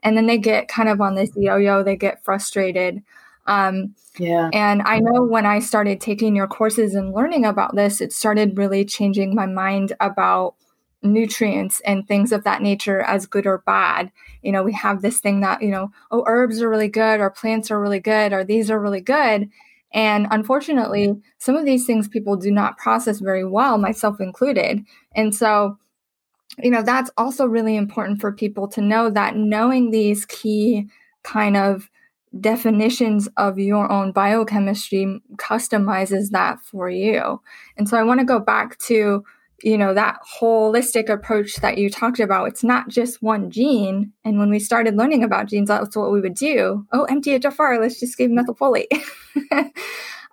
[0.02, 3.02] and then they get kind of on this yo-yo they get frustrated.
[3.46, 4.50] Um, yeah.
[4.52, 8.58] and i know when i started taking your courses and learning about this it started
[8.58, 10.54] really changing my mind about
[11.02, 14.10] nutrients and things of that nature as good or bad.
[14.42, 17.30] You know, we have this thing that, you know, oh, herbs are really good, or
[17.30, 19.48] plants are really good, or these are really good.
[19.92, 24.84] And unfortunately, some of these things people do not process very well, myself included.
[25.14, 25.78] And so,
[26.58, 30.88] you know, that's also really important for people to know that knowing these key
[31.22, 31.88] kind of
[32.38, 37.40] definitions of your own biochemistry customizes that for you.
[37.76, 39.24] And so I want to go back to
[39.62, 44.12] you know that holistic approach that you talked about it's not just one gene.
[44.24, 46.86] And when we started learning about genes that's what we would do.
[46.92, 48.86] Oh mthfr let's just give methylfolate.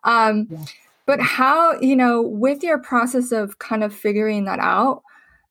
[0.03, 0.65] Um, yeah.
[1.07, 5.01] but how you know with your process of kind of figuring that out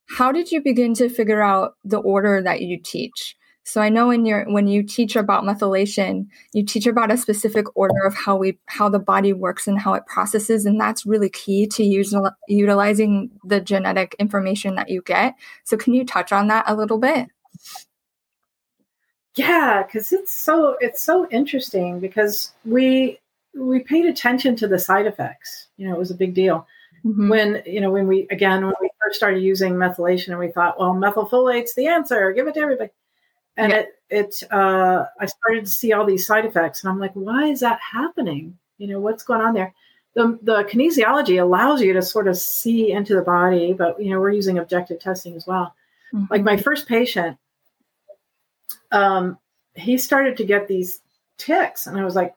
[0.09, 4.09] how did you begin to figure out the order that you teach so I know
[4.09, 8.37] when you're when you teach about methylation, you teach about a specific order of how
[8.37, 12.15] we how the body works and how it processes, and that's really key to use,
[12.47, 15.35] utilizing the genetic information that you get.
[15.65, 17.29] So can you touch on that a little bit?
[19.35, 23.19] Yeah, because it's so it's so interesting because we
[23.55, 25.69] we paid attention to the side effects.
[25.79, 26.67] You know, it was a big deal.
[27.03, 27.31] Mm-hmm.
[27.31, 30.79] When you know when we again when we first started using methylation and we thought,
[30.79, 32.91] well, methylfolate's the answer, give it to everybody
[33.57, 33.79] and yeah.
[33.79, 37.47] it it uh, I started to see all these side effects, and I'm like, why
[37.47, 38.59] is that happening?
[38.79, 39.75] You know, what's going on there?
[40.15, 44.21] The the kinesiology allows you to sort of see into the body, but you know,
[44.21, 45.75] we're using objective testing as well.
[46.13, 46.27] Mm-hmm.
[46.31, 47.37] Like my first patient,
[48.93, 49.39] um,
[49.75, 51.01] he started to get these
[51.39, 52.35] tics, and I was like,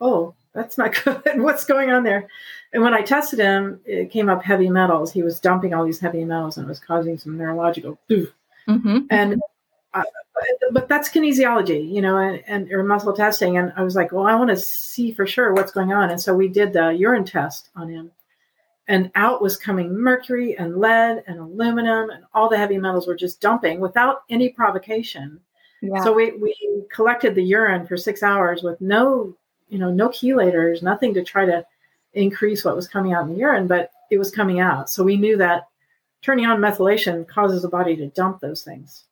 [0.00, 1.40] oh, that's not good.
[1.40, 2.28] What's going on there?
[2.72, 5.12] And when I tested him, it came up heavy metals.
[5.12, 7.98] He was dumping all these heavy metals, and it was causing some neurological.
[8.08, 8.98] Mm-hmm.
[9.10, 9.40] And
[9.92, 10.04] uh,
[10.72, 13.56] but that's kinesiology, you know, and, and or muscle testing.
[13.56, 16.10] And I was like, well, I want to see for sure what's going on.
[16.10, 18.10] And so we did the urine test on him,
[18.88, 23.16] and out was coming mercury and lead and aluminum, and all the heavy metals were
[23.16, 25.40] just dumping without any provocation.
[25.82, 26.04] Yeah.
[26.04, 26.54] So we we
[26.92, 29.36] collected the urine for six hours with no,
[29.68, 31.64] you know, no chelators, nothing to try to
[32.12, 34.90] increase what was coming out in the urine, but it was coming out.
[34.90, 35.68] So we knew that
[36.22, 39.04] turning on methylation causes the body to dump those things.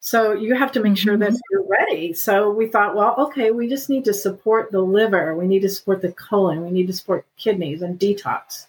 [0.00, 1.38] So you have to make sure that mm-hmm.
[1.50, 2.12] you're ready.
[2.12, 5.68] So we thought, well, okay, we just need to support the liver, we need to
[5.68, 8.66] support the colon, we need to support kidneys and detox.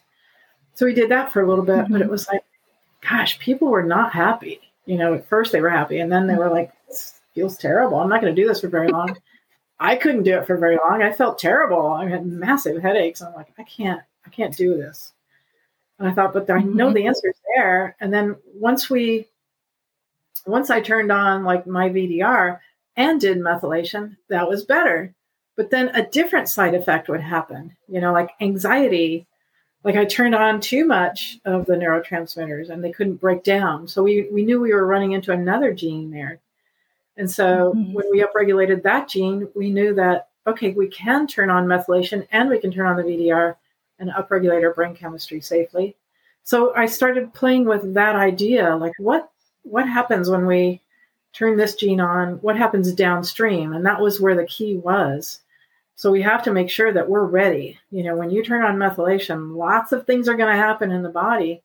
[0.73, 1.93] So we did that for a little bit, mm-hmm.
[1.93, 2.11] but it mm-hmm.
[2.11, 2.43] was like,
[3.07, 4.59] gosh, people were not happy.
[4.85, 7.99] You know, at first they were happy, and then they were like, this feels terrible.
[7.99, 9.15] I'm not going to do this for very long.
[9.79, 11.03] I couldn't do it for very long.
[11.03, 11.87] I felt terrible.
[11.87, 13.21] I had massive headaches.
[13.21, 15.13] I'm like, I can't, I can't do this.
[15.99, 16.95] And I thought, but I know mm-hmm.
[16.95, 17.95] the answer is there.
[17.99, 19.27] And then once we
[20.45, 22.59] once I turned on like my VDR
[22.95, 25.13] and did methylation, that was better.
[25.55, 29.27] But then a different side effect would happen, you know, like anxiety.
[29.83, 33.87] Like I turned on too much of the neurotransmitters and they couldn't break down.
[33.87, 36.39] So we, we knew we were running into another gene there.
[37.17, 37.93] And so mm-hmm.
[37.93, 42.49] when we upregulated that gene, we knew that, okay, we can turn on methylation and
[42.49, 43.55] we can turn on the VDR
[43.99, 45.95] and upregulate our brain chemistry safely.
[46.43, 49.29] So I started playing with that idea like, what
[49.69, 50.81] what happens when we
[51.33, 52.35] turn this gene on?
[52.41, 53.73] What happens downstream?
[53.73, 55.39] And that was where the key was.
[55.95, 57.77] So we have to make sure that we're ready.
[57.91, 61.03] You know, when you turn on methylation, lots of things are going to happen in
[61.03, 61.61] the body.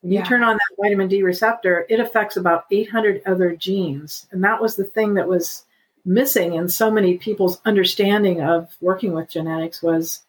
[0.00, 4.26] When you turn on that vitamin D receptor, it affects about 800 other genes.
[4.32, 5.64] And that was the thing that was
[6.04, 10.22] missing in so many people's understanding of working with genetics was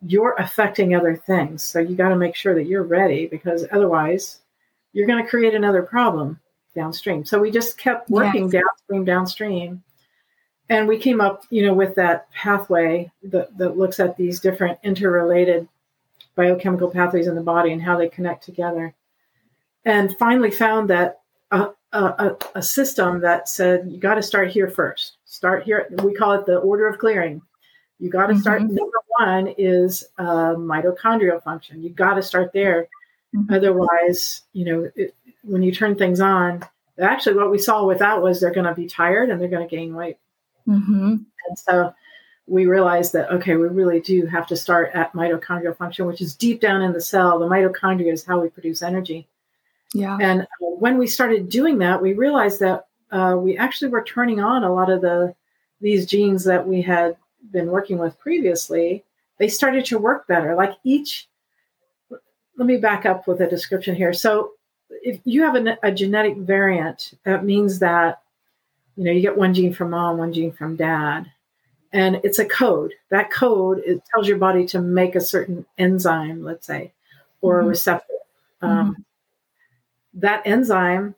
[0.00, 1.62] you're affecting other things.
[1.62, 4.38] So you got to make sure that you're ready because otherwise
[4.92, 6.40] you're going to create another problem
[6.76, 7.24] downstream.
[7.24, 8.62] So we just kept working yes.
[8.62, 9.82] downstream, downstream.
[10.68, 14.78] And we came up, you know, with that pathway that, that looks at these different
[14.84, 15.66] interrelated
[16.36, 18.94] biochemical pathways in the body and how they connect together.
[19.84, 24.68] And finally found that a, a, a system that said, you got to start here
[24.68, 25.16] first.
[25.24, 25.88] Start here.
[26.02, 27.40] We call it the order of clearing.
[27.98, 28.42] You got to mm-hmm.
[28.42, 28.62] start.
[28.62, 31.82] Number one is uh, mitochondrial function.
[31.82, 32.88] You got to start there.
[33.34, 33.54] Mm-hmm.
[33.54, 35.14] Otherwise, you know, it,
[35.46, 36.64] when you turn things on,
[37.00, 39.66] actually what we saw with that was they're going to be tired and they're going
[39.66, 40.16] to gain weight.
[40.66, 41.16] Mm-hmm.
[41.48, 41.94] And so
[42.46, 46.34] we realized that, okay, we really do have to start at mitochondrial function, which is
[46.34, 47.38] deep down in the cell.
[47.38, 49.26] The mitochondria is how we produce energy.
[49.94, 50.18] Yeah.
[50.20, 54.40] And uh, when we started doing that, we realized that uh, we actually were turning
[54.40, 55.34] on a lot of the
[55.80, 57.16] these genes that we had
[57.50, 59.04] been working with previously,
[59.38, 60.54] they started to work better.
[60.54, 61.28] Like each,
[62.10, 64.12] let me back up with a description here.
[64.12, 64.52] So
[64.90, 68.22] if you have a, a genetic variant, that means that
[68.96, 71.30] you know you get one gene from mom, one gene from dad,
[71.92, 72.92] and it's a code.
[73.10, 76.92] That code it tells your body to make a certain enzyme, let's say,
[77.40, 77.66] or mm-hmm.
[77.66, 78.14] a receptor.
[78.62, 79.02] Um, mm-hmm.
[80.20, 81.14] That enzyme,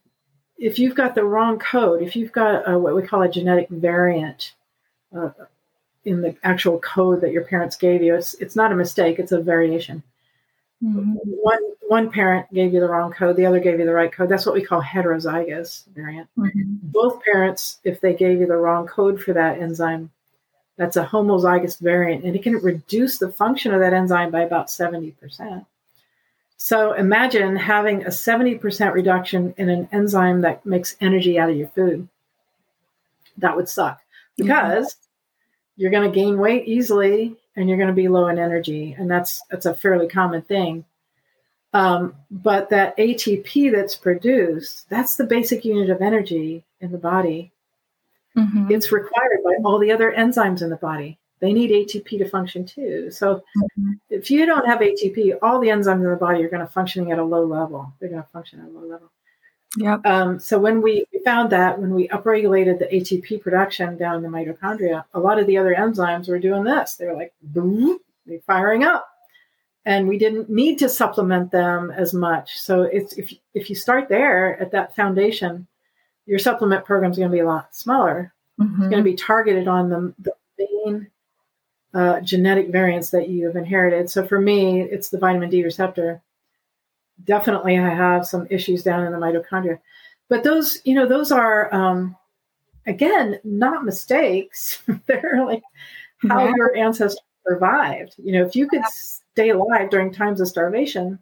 [0.58, 3.68] if you've got the wrong code, if you've got a, what we call a genetic
[3.68, 4.54] variant
[5.16, 5.30] uh,
[6.04, 9.32] in the actual code that your parents gave you, it's it's not a mistake; it's
[9.32, 10.02] a variation.
[10.82, 11.14] Mm-hmm.
[11.24, 14.28] One one parent gave you the wrong code, the other gave you the right code.
[14.28, 16.28] That's what we call heterozygous variant.
[16.38, 16.74] Mm-hmm.
[16.82, 20.10] Both parents, if they gave you the wrong code for that enzyme,
[20.76, 24.70] that's a homozygous variant, and it can reduce the function of that enzyme by about
[24.70, 25.64] seventy percent.
[26.56, 31.56] So imagine having a seventy percent reduction in an enzyme that makes energy out of
[31.56, 32.08] your food.
[33.38, 34.00] That would suck
[34.36, 35.82] because mm-hmm.
[35.82, 39.10] you're going to gain weight easily and you're going to be low in energy, and
[39.10, 40.84] that's that's a fairly common thing.
[41.74, 47.52] Um, but that ATP that's produced, that's the basic unit of energy in the body.
[48.36, 48.70] Mm-hmm.
[48.70, 51.18] It's required by all the other enzymes in the body.
[51.40, 53.10] They need ATP to function too.
[53.10, 53.92] So mm-hmm.
[54.08, 57.12] if you don't have ATP, all the enzymes in the body are going to functioning
[57.12, 57.92] at a low level.
[57.98, 59.10] They're going to function at a low level.
[59.76, 60.06] Yep.
[60.06, 64.28] Um, so when we found that when we upregulated the ATP production down in the
[64.28, 66.94] mitochondria, a lot of the other enzymes were doing this.
[66.94, 69.08] They were like, boom, they're firing up.
[69.84, 72.58] And we didn't need to supplement them as much.
[72.58, 75.66] So it's if if you start there at that foundation,
[76.26, 78.32] your supplement program is going to be a lot smaller.
[78.60, 78.82] Mm-hmm.
[78.82, 81.08] It's going to be targeted on the, the main
[81.94, 84.10] uh, genetic variants that you have inherited.
[84.10, 86.20] So for me, it's the vitamin D receptor
[87.24, 89.78] definitely I have some issues down in the mitochondria.
[90.28, 92.16] But those, you know, those are um,
[92.86, 94.82] again not mistakes.
[95.06, 95.62] They're like
[96.28, 96.52] how yeah.
[96.56, 98.14] your ancestors survived.
[98.18, 101.18] You know, if you could stay alive during times of starvation,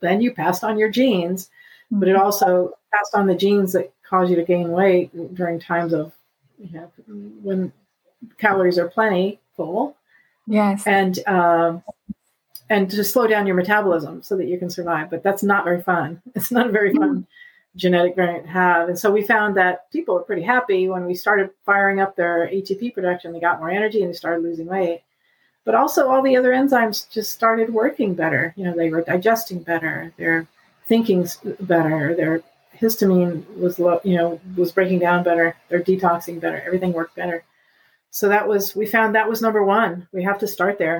[0.00, 1.50] then you passed on your genes,
[1.90, 2.22] but it mm-hmm.
[2.22, 6.12] also passed on the genes that cause you to gain weight during times of
[6.58, 6.90] you know
[7.42, 7.72] when
[8.38, 9.96] calories are plentiful.
[10.46, 10.86] Yes.
[10.86, 11.82] And um,
[12.70, 15.10] and to slow down your metabolism so that you can survive.
[15.10, 16.22] But that's not very fun.
[16.34, 17.78] It's not a very fun mm-hmm.
[17.78, 18.88] genetic variant to have.
[18.88, 22.48] And so we found that people were pretty happy when we started firing up their
[22.48, 23.32] ATP production.
[23.32, 25.02] They got more energy and they started losing weight.
[25.64, 28.52] But also all the other enzymes just started working better.
[28.56, 30.46] You know, they were digesting better, their
[30.86, 31.26] thinking
[31.60, 32.42] better, their
[32.78, 37.44] histamine was low, you know, was breaking down better, They're detoxing better, everything worked better.
[38.10, 40.06] So that was we found that was number one.
[40.12, 40.98] We have to start there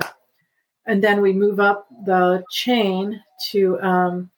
[0.85, 3.21] and then we move up the chain
[3.51, 4.29] to um,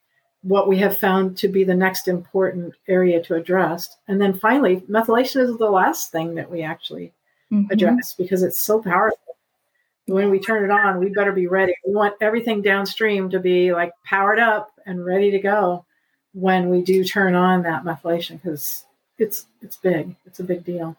[0.44, 3.98] what we have found to be the next important area to address.
[4.08, 7.12] And then finally, methylation is the last thing that we actually
[7.52, 7.72] mm-hmm.
[7.72, 9.20] address because it's so powerful.
[10.06, 11.74] When we turn it on, we better be ready.
[11.86, 15.86] We want everything downstream to be like powered up and ready to go
[16.34, 18.86] when we do turn on that methylation because
[19.18, 20.16] it's it's big.
[20.26, 20.96] It's a big deal.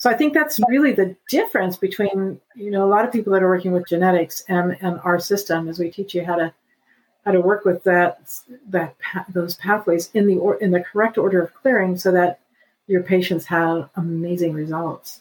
[0.00, 3.42] So I think that's really the difference between you know a lot of people that
[3.42, 6.54] are working with genetics and and our system as we teach you how to
[7.26, 8.30] how to work with that
[8.70, 8.96] that
[9.28, 12.40] those pathways in the or, in the correct order of clearing so that
[12.86, 15.20] your patients have amazing results.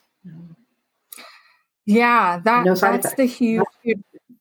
[1.85, 3.15] Yeah, that no that's effects.
[3.17, 3.65] the huge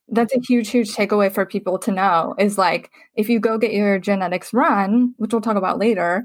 [0.07, 3.73] that's a huge huge takeaway for people to know is like if you go get
[3.73, 6.25] your genetics run, which we'll talk about later,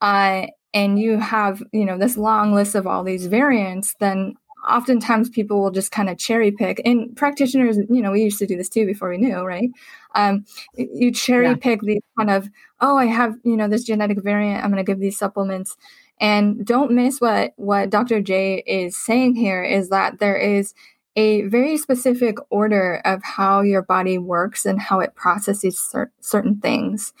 [0.00, 4.34] uh, and you have you know this long list of all these variants then
[4.68, 8.46] oftentimes people will just kind of cherry pick and practitioners you know we used to
[8.46, 9.70] do this too before we knew right
[10.14, 10.44] um,
[10.76, 11.54] you cherry yeah.
[11.54, 12.48] pick these kind of
[12.80, 15.76] oh i have you know this genetic variant i'm going to give these supplements
[16.20, 20.74] and don't miss what what dr j is saying here is that there is
[21.16, 26.58] a very specific order of how your body works and how it processes cer- certain
[26.58, 27.12] things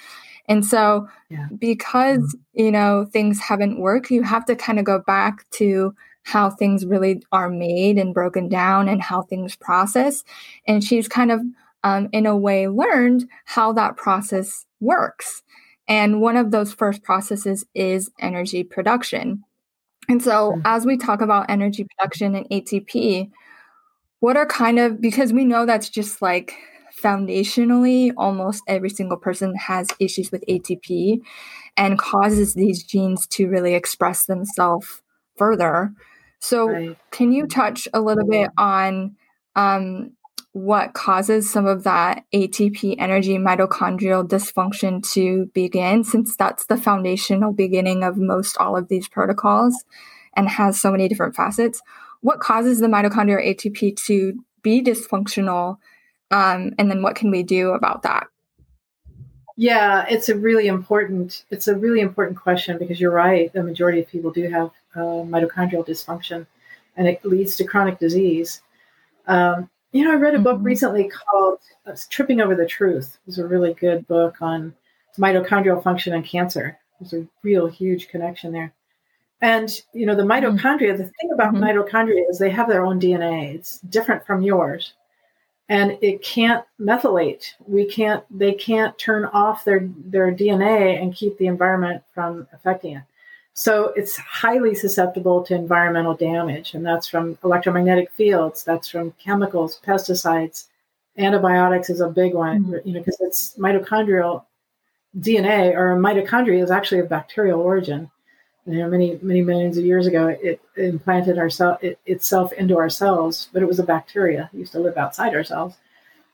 [0.46, 1.48] and so, yeah.
[1.58, 2.60] because, mm-hmm.
[2.64, 6.86] you know, things haven't worked, you have to kind of go back to how things
[6.86, 10.24] really are made and broken down and how things process.
[10.66, 11.40] And she's kind of,
[11.82, 15.42] um, in a way, learned how that process works.
[15.86, 19.44] And one of those first processes is energy production.
[20.08, 20.60] And so, mm-hmm.
[20.64, 23.30] as we talk about energy production and ATP,
[24.20, 26.54] what are kind of, because we know that's just like
[27.02, 31.20] foundationally, almost every single person has issues with ATP
[31.76, 35.02] and causes these genes to really express themselves
[35.36, 35.92] further.
[36.38, 36.98] So, right.
[37.10, 39.16] can you touch a little bit on
[39.56, 40.12] um,
[40.52, 47.52] what causes some of that ATP energy mitochondrial dysfunction to begin, since that's the foundational
[47.52, 49.84] beginning of most all of these protocols?
[50.36, 51.82] and has so many different facets.
[52.20, 55.78] What causes the mitochondrial ATP to be dysfunctional?
[56.30, 58.26] Um, and then what can we do about that?
[59.56, 63.52] Yeah, it's a really important it's a really important question because you're right.
[63.52, 66.46] The majority of people do have uh, mitochondrial dysfunction,
[66.96, 68.62] and it leads to chronic disease.
[69.28, 70.64] Um, you know, I read a book mm-hmm.
[70.64, 74.74] recently called uh, "Tripping Over the Truth." It was a really good book on
[75.18, 76.76] mitochondrial function and cancer.
[76.98, 78.72] There's a real huge connection there.
[79.40, 80.46] And you know, the mm-hmm.
[80.46, 80.96] mitochondria.
[80.96, 81.62] The thing about mm-hmm.
[81.62, 83.54] mitochondria is they have their own DNA.
[83.54, 84.94] It's different from yours
[85.68, 87.46] and it can't methylate.
[87.66, 88.24] We can't.
[88.36, 93.02] They can't turn off their their DNA and keep the environment from affecting it.
[93.54, 98.64] So it's highly susceptible to environmental damage, and that's from electromagnetic fields.
[98.64, 100.66] That's from chemicals, pesticides,
[101.16, 102.64] antibiotics is a big one.
[102.64, 102.88] Mm-hmm.
[102.88, 104.44] You know, because it's mitochondrial
[105.20, 108.10] DNA or mitochondria is actually of bacterial origin
[108.66, 112.88] you know, many many millions of years ago, it implanted ourself it, itself into our
[112.88, 114.50] cells, but it was a bacteria.
[114.52, 115.76] It used to live outside ourselves,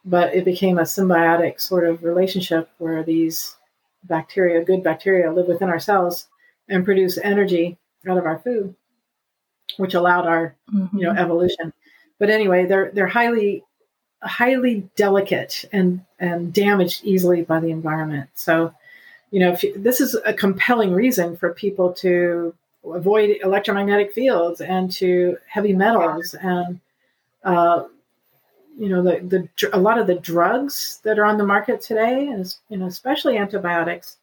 [0.04, 3.56] but it became a symbiotic sort of relationship where these
[4.04, 6.28] bacteria, good bacteria, live within our cells
[6.68, 7.76] and produce energy
[8.08, 8.74] out of our food,
[9.76, 10.96] which allowed our mm-hmm.
[10.96, 11.72] you know evolution.
[12.20, 13.64] But anyway, they're they're highly
[14.22, 18.30] highly delicate and and damaged easily by the environment.
[18.34, 18.72] So
[19.30, 22.54] you know, you, this is a compelling reason for people to
[22.84, 26.80] avoid electromagnetic fields and to heavy metals and
[27.44, 27.84] uh,
[28.78, 32.28] you know the, the a lot of the drugs that are on the market today
[32.28, 34.16] and you know especially antibiotics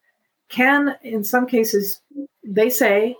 [0.50, 2.02] can in some cases
[2.44, 3.16] they say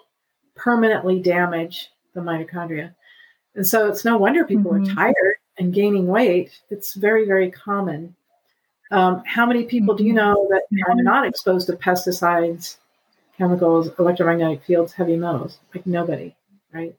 [0.56, 2.94] permanently damage the mitochondria.
[3.56, 4.92] And so it's no wonder people mm-hmm.
[4.92, 6.60] are tired and gaining weight.
[6.70, 8.16] It's very very common
[8.92, 10.34] um, how many people do you mm-hmm.
[10.34, 12.78] know that are not exposed to pesticides,
[13.38, 15.60] chemicals, electromagnetic fields, heavy metals?
[15.74, 16.36] Like nobody,
[16.74, 16.96] right?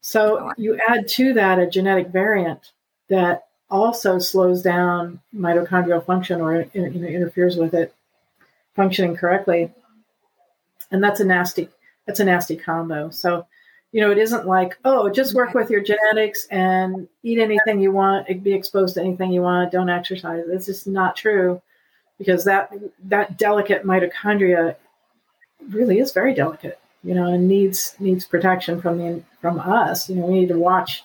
[0.00, 2.72] So you add to that a genetic variant
[3.08, 7.94] that also slows down mitochondrial function or you know, interferes with it
[8.74, 9.72] functioning correctly,
[10.90, 11.68] and that's a nasty
[12.06, 13.10] that's a nasty combo.
[13.10, 13.46] So
[13.92, 17.90] you know, it isn't like, oh, just work with your genetics and eat anything you
[17.90, 20.44] want, be exposed to anything you want, don't exercise.
[20.48, 21.62] It's just not true
[22.18, 22.72] because that
[23.04, 24.76] that delicate mitochondria
[25.70, 30.10] really is very delicate, you know, and needs needs protection from the from us.
[30.10, 31.04] You know, we need to watch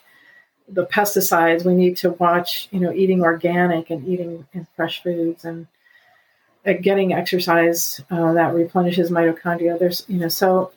[0.68, 1.66] the pesticides.
[1.66, 5.68] We need to watch, you know, eating organic and eating fresh foods and
[6.66, 9.78] uh, getting exercise uh, that replenishes mitochondria.
[9.80, 10.72] There's, you know, so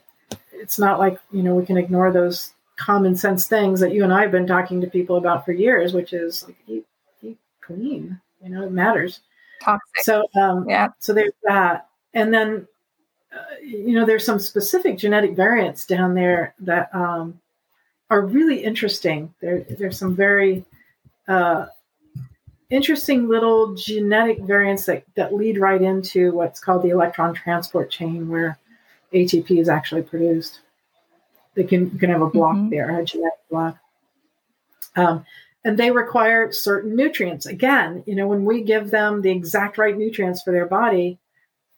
[0.61, 4.13] it's not like you know we can ignore those common sense things that you and
[4.13, 6.87] I have been talking to people about for years, which is like eat,
[7.23, 8.21] eat clean.
[8.43, 9.21] You know, it matters.
[9.63, 10.03] Toxic.
[10.03, 10.89] So um, yeah.
[10.99, 12.67] So there's that, and then
[13.33, 17.41] uh, you know there's some specific genetic variants down there that um,
[18.11, 19.35] are really interesting.
[19.41, 20.65] There there's some very
[21.29, 21.67] uh,
[22.71, 28.29] interesting little genetic variants that that lead right into what's called the electron transport chain,
[28.29, 28.59] where
[29.17, 30.61] ATP is actually produced.
[31.55, 32.71] They can you can have a block mm-hmm.
[32.71, 33.79] there, a genetic block.
[34.95, 35.25] Um,
[35.65, 37.45] and they require certain nutrients.
[37.45, 41.19] Again, you know, when we give them the exact right nutrients for their body,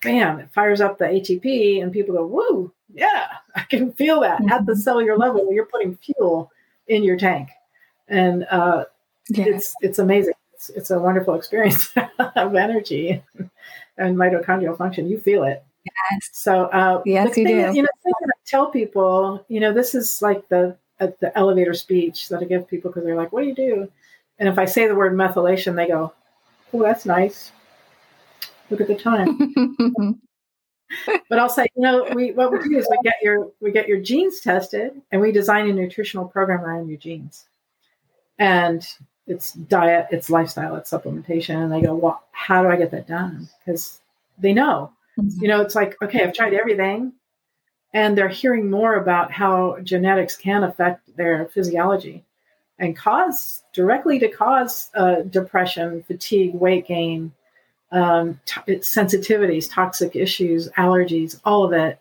[0.03, 4.41] bam, it fires up the ATP, and people go, "Woo, yeah, I can feel that
[4.41, 4.53] mm-hmm.
[4.53, 4.81] at the mm-hmm.
[4.81, 5.53] cellular level.
[5.53, 6.51] You're putting fuel
[6.87, 7.49] in your tank,
[8.09, 8.85] and uh,
[9.31, 10.35] it's it's amazing.
[10.55, 13.23] It's, it's a wonderful experience of energy
[13.97, 15.09] and mitochondrial function.
[15.09, 15.65] You feel it.
[16.11, 16.31] Yes.
[16.33, 17.55] So uh, yes, you do.
[17.55, 21.37] you know, thing that I tell people, you know, this is like the uh, the
[21.37, 23.91] elevator speech that I give people because they're like, "What do you do?"
[24.39, 26.13] And if I say the word methylation, they go,
[26.73, 27.53] "Oh, that's nice.
[28.71, 30.21] Look at the time."
[31.29, 33.89] but I'll say, you know, we what we do is we get your we get
[33.89, 37.45] your genes tested and we design a nutritional program around your genes.
[38.39, 38.87] And
[39.27, 41.63] it's diet, it's lifestyle, it's supplementation.
[41.63, 43.49] And they go, Well, how do I get that done?
[43.59, 44.01] Because
[44.39, 45.43] they know Mm-hmm.
[45.43, 47.13] You know, it's like, okay, I've tried everything.
[47.95, 52.25] And they're hearing more about how genetics can affect their physiology
[52.79, 57.33] and cause directly to cause uh, depression, fatigue, weight gain,
[57.91, 61.99] um, t- sensitivities, toxic issues, allergies, all of it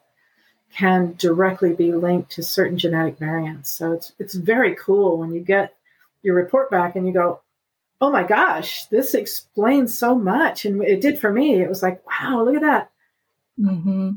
[0.72, 3.72] can directly be linked to certain genetic variants.
[3.72, 5.76] So it's it's very cool when you get
[6.22, 7.42] your report back and you go,
[8.02, 11.62] "Oh my gosh, this explains so much." And it did for me.
[11.62, 12.92] It was like, "Wow, look at that."
[13.60, 14.12] Mm-hmm.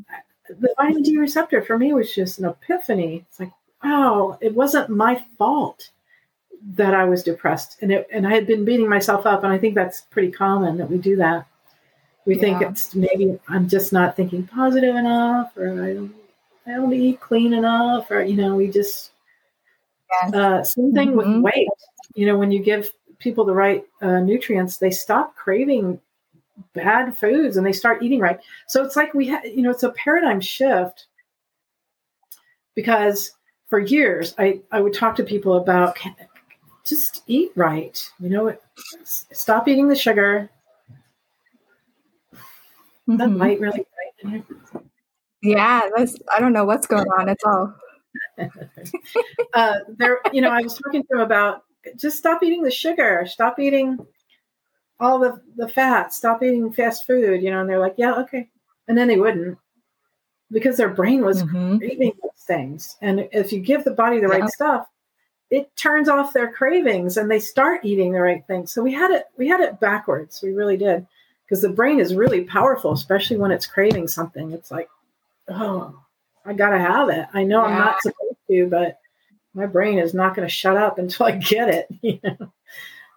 [0.60, 3.24] The vitamin D receptor for me was just an epiphany.
[3.28, 5.90] It's like, wow, it wasn't my fault
[6.74, 9.58] that I was depressed, and it, and I had been beating myself up, and I
[9.58, 11.46] think that's pretty common that we do that.
[12.26, 12.40] We yeah.
[12.40, 16.14] think it's maybe I'm just not thinking positive enough, or I don't,
[16.66, 19.12] I don't eat clean enough, or you know, we just
[20.24, 20.34] Yes.
[20.34, 21.16] uh, same thing Mhm.
[21.16, 21.68] with weight.
[22.14, 26.00] You know, when you give people the right uh, nutrients, they stop craving
[26.72, 28.38] bad foods and they start eating right.
[28.68, 31.06] So it's like we have, you know, it's a paradigm shift
[32.74, 33.32] because
[33.68, 35.98] for years I, I would talk to people about
[36.84, 38.08] just eat right.
[38.20, 38.56] You know,
[39.04, 40.50] stop eating the sugar.
[43.06, 43.36] That Mhm.
[43.36, 43.86] might really.
[45.42, 47.28] Yeah, that's, I don't know what's going on.
[47.28, 47.74] at all.
[49.54, 51.64] uh, there, you know, I was talking to them about
[51.96, 53.98] just stop eating the sugar, stop eating
[55.00, 58.48] all the the fat, stop eating fast food, you know, and they're like, yeah, okay,
[58.88, 59.58] and then they wouldn't
[60.52, 61.78] because their brain was Mhm.
[61.78, 64.86] craving those things, and if you give the body the right stuff,
[65.50, 68.72] it turns off their cravings and they start eating the right things.
[68.72, 71.06] So we had it, we had it backwards, we really did,
[71.44, 74.52] because the brain is really powerful, especially when it's craving something.
[74.52, 74.88] It's like,
[75.48, 75.98] oh,
[76.44, 77.26] I gotta have it.
[77.34, 79.00] I know I'm not supposed to, but
[79.54, 81.88] my brain is not going to shut up until I get it.
[82.02, 82.52] You know?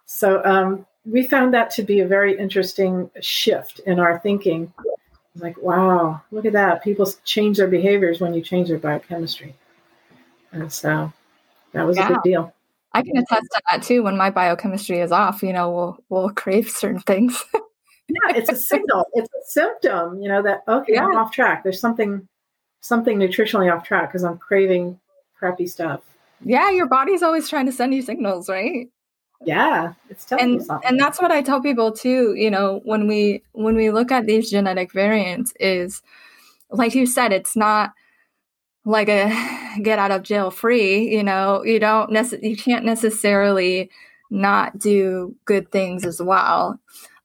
[0.06, 4.72] So um, we found that to be a very interesting shift in our thinking.
[5.36, 6.82] Like, wow, look at that!
[6.84, 9.54] People change their behaviors when you change their biochemistry,
[10.52, 11.12] and so
[11.72, 12.08] that was a Yeah.
[12.08, 12.54] big deal.
[12.92, 14.04] I can attest to that too.
[14.04, 17.44] When my biochemistry is off, you know, we'll we'll crave certain things.
[18.08, 19.06] Yeah, it's a signal.
[19.14, 20.22] It's a symptom.
[20.22, 21.64] You know that okay, I'm off track.
[21.64, 22.28] There's something
[22.80, 25.00] something nutritionally off track because I'm craving
[25.36, 26.02] crappy stuff.
[26.44, 28.88] yeah, your body's always trying to send you signals, right?
[29.44, 30.88] Yeah, it's telling you and something.
[30.88, 32.34] and that's what I tell people too.
[32.34, 36.02] You know, when we when we look at these genetic variants, is
[36.70, 37.92] like you said, it's not
[38.84, 39.28] like a
[39.82, 41.14] get out of jail free.
[41.14, 43.90] You know, you don't necess- you can't necessarily
[44.30, 46.80] not do good things as well,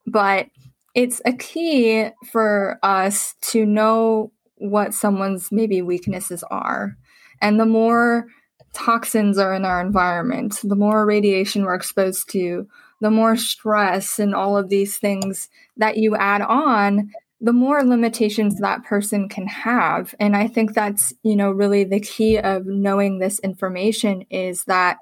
[0.06, 0.48] but
[0.96, 6.98] it's a key for us to know what someone's maybe weaknesses are,
[7.42, 8.28] and the more
[8.74, 12.68] toxins are in our environment, the more radiation we're exposed to,
[13.02, 17.12] the more stress and all of these things that you add on,
[17.42, 20.14] the more limitations that person can have.
[20.20, 24.98] And I think that's, you know, really the key of knowing this information is that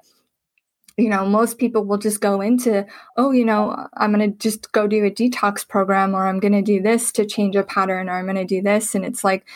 [0.98, 2.84] you know, most people will just go into,
[3.16, 6.52] oh, you know, I'm going to just go do a detox program or I'm going
[6.52, 8.96] to do this to change a pattern or I'm going to do this.
[8.96, 9.46] And it's like,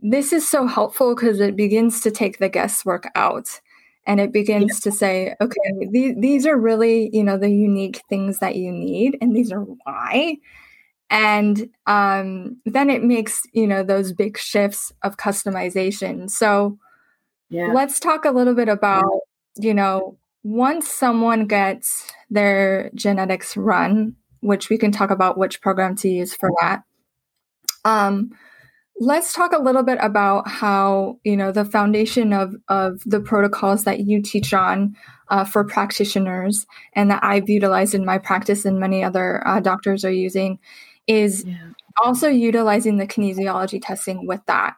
[0.00, 3.60] this is so helpful because it begins to take the guesswork out
[4.06, 8.38] and it begins to say okay these, these are really you know the unique things
[8.38, 10.36] that you need and these are why.
[11.10, 16.30] And um, then it makes you know those big shifts of customization.
[16.30, 16.78] So
[17.48, 17.72] yeah.
[17.72, 19.04] let's talk a little bit about
[19.56, 25.96] you know once someone gets their genetics run which we can talk about which program
[25.96, 26.82] to use for that
[27.84, 28.30] um,
[29.00, 33.84] let's talk a little bit about how you know the foundation of of the protocols
[33.84, 34.96] that you teach on
[35.28, 40.04] uh, for practitioners and that i've utilized in my practice and many other uh, doctors
[40.04, 40.58] are using
[41.06, 41.56] is Yeah.
[42.04, 44.76] also utilizing the kinesiology testing with that.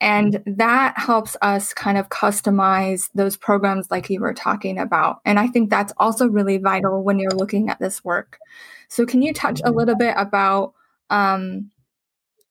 [0.00, 5.20] And that helps us kind of customize those programs like you were talking about.
[5.24, 8.38] And i think that's also really vital when you're looking at this work.
[8.88, 10.74] So can you touch a little bit about
[11.08, 11.70] um,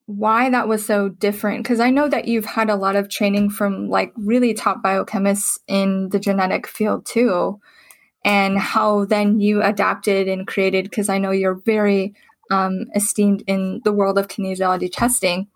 [0.08, 3.50] why that was so different because i know that you've had a lot of training
[3.50, 7.60] from like really top biochemists in the genetic field too
[8.24, 12.14] and how then you adapted and created because i know you're very
[12.52, 15.48] um, esteemed in the world of kinesiology testing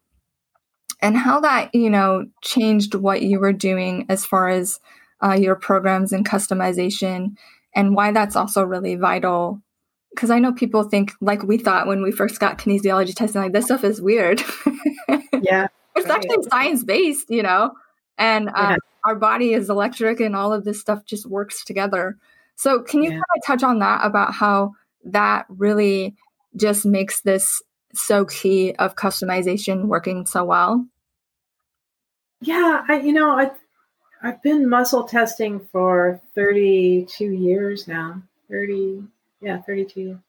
[1.02, 4.80] and how that you know changed what you were doing as far as
[5.24, 7.36] uh, your programs and customization
[7.76, 9.62] and why that's also really vital
[10.12, 13.54] because I know people think like we thought when we first got kinesiology testing, like
[13.54, 14.42] this stuff is weird.
[15.42, 15.68] Yeah.
[15.96, 16.18] it's right.
[16.18, 17.72] actually science based, you know,
[18.18, 18.74] and Yeah.
[18.74, 22.18] um, our body is electric, and all of this stuff just works together.
[22.56, 23.16] So, can you Yeah.
[23.16, 24.74] kind of touch on that about how
[25.06, 26.16] that really
[26.58, 27.62] just makes this
[27.94, 30.86] so key of customization working so well?
[32.42, 33.52] Yeah, I you know, I
[34.22, 38.22] I've been muscle testing for 32 years now.
[38.50, 39.04] 30
[39.42, 40.20] yeah, 32.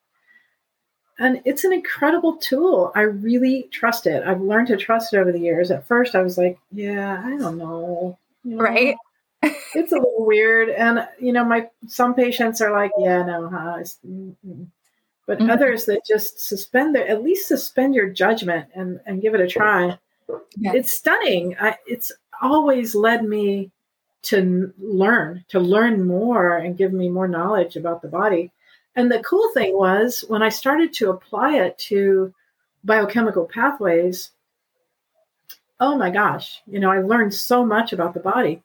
[1.18, 2.92] And it's an incredible tool.
[2.94, 4.22] I really trust it.
[4.24, 5.70] I've learned to trust it over the years.
[5.70, 8.18] At first I was like, yeah, I don't know.
[8.42, 8.96] You know, Right?
[9.42, 13.82] It's a little weird and you know, my some patients are like, yeah, no, huh?
[15.26, 15.50] But Mhm.
[15.50, 19.46] others that just suspend their at least suspend your judgment and and give it a
[19.46, 19.98] try
[20.56, 20.72] Yeah.
[20.74, 21.56] it's stunning.
[21.60, 23.70] I, it's always led me
[24.22, 28.50] to learn, to learn more and give me more knowledge about the body.
[28.96, 32.34] And the cool thing was when I started to apply it to
[32.84, 34.30] biochemical pathways,
[35.78, 38.62] oh my gosh, you know, I learned so much about the body.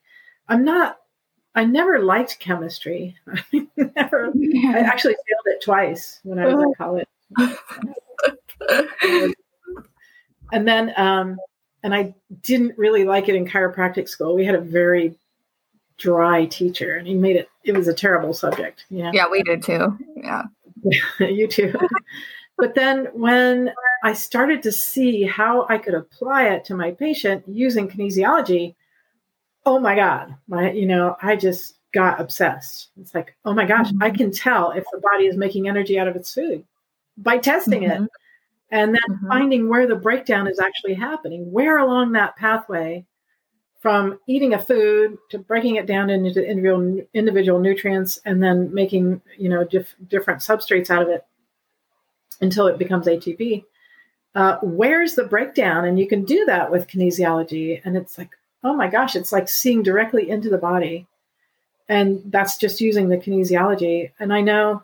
[0.48, 0.98] I'm not,
[1.54, 3.16] I never liked chemistry.
[3.54, 4.34] I never,
[4.74, 7.08] I actually failed it twice when I was in college.
[10.52, 11.38] and then, um,
[11.84, 14.36] and I didn't really like it in chiropractic school.
[14.36, 15.18] We had a very
[15.98, 18.86] dry teacher and he made it, it was a terrible subject.
[18.90, 19.12] Yeah.
[19.14, 19.98] Yeah, we did too.
[20.16, 20.44] Yeah.
[21.20, 21.74] you too.
[22.58, 23.72] but then when
[24.04, 28.76] I started to see how I could apply it to my patient using kinesiology,
[29.66, 32.90] oh my God, my, you know, I just got obsessed.
[33.00, 36.08] It's like, oh my gosh, I can tell if the body is making energy out
[36.08, 36.64] of its food
[37.18, 38.04] by testing mm-hmm.
[38.04, 38.10] it
[38.70, 39.28] and then mm-hmm.
[39.28, 43.06] finding where the breakdown is actually happening, where along that pathway
[43.86, 49.22] from eating a food to breaking it down into individual individual nutrients and then making
[49.38, 51.24] you know dif- different substrates out of it
[52.42, 53.64] until it becomes ATP.
[54.34, 55.86] Uh, where's the breakdown?
[55.86, 58.32] And you can do that with kinesiology, and it's like,
[58.64, 61.06] oh my gosh, it's like seeing directly into the body,
[61.88, 64.10] and that's just using the kinesiology.
[64.20, 64.82] And I know,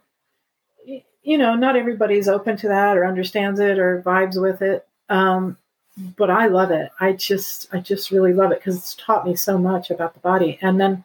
[0.86, 4.88] you know, not everybody's open to that or understands it or vibes with it.
[5.10, 5.58] Um,
[5.98, 6.90] but I love it.
[7.00, 10.20] I just I just really love it because it's taught me so much about the
[10.20, 10.58] body.
[10.62, 11.04] And then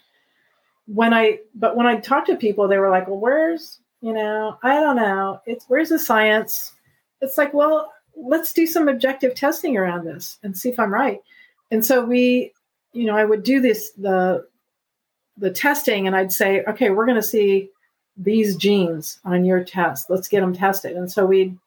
[0.87, 4.59] when I but when I talk to people, they were like, "Well, where's you know
[4.63, 5.41] I don't know.
[5.47, 6.73] It's where's the science?"
[7.21, 11.21] It's like, well, let's do some objective testing around this and see if I'm right.
[11.71, 12.53] And so we,
[12.93, 14.47] you know, I would do this the
[15.39, 17.69] the testing, and I'd say, okay, we're going to see
[18.17, 20.09] these genes on your test.
[20.09, 20.97] Let's get them tested.
[20.97, 21.59] And so we'd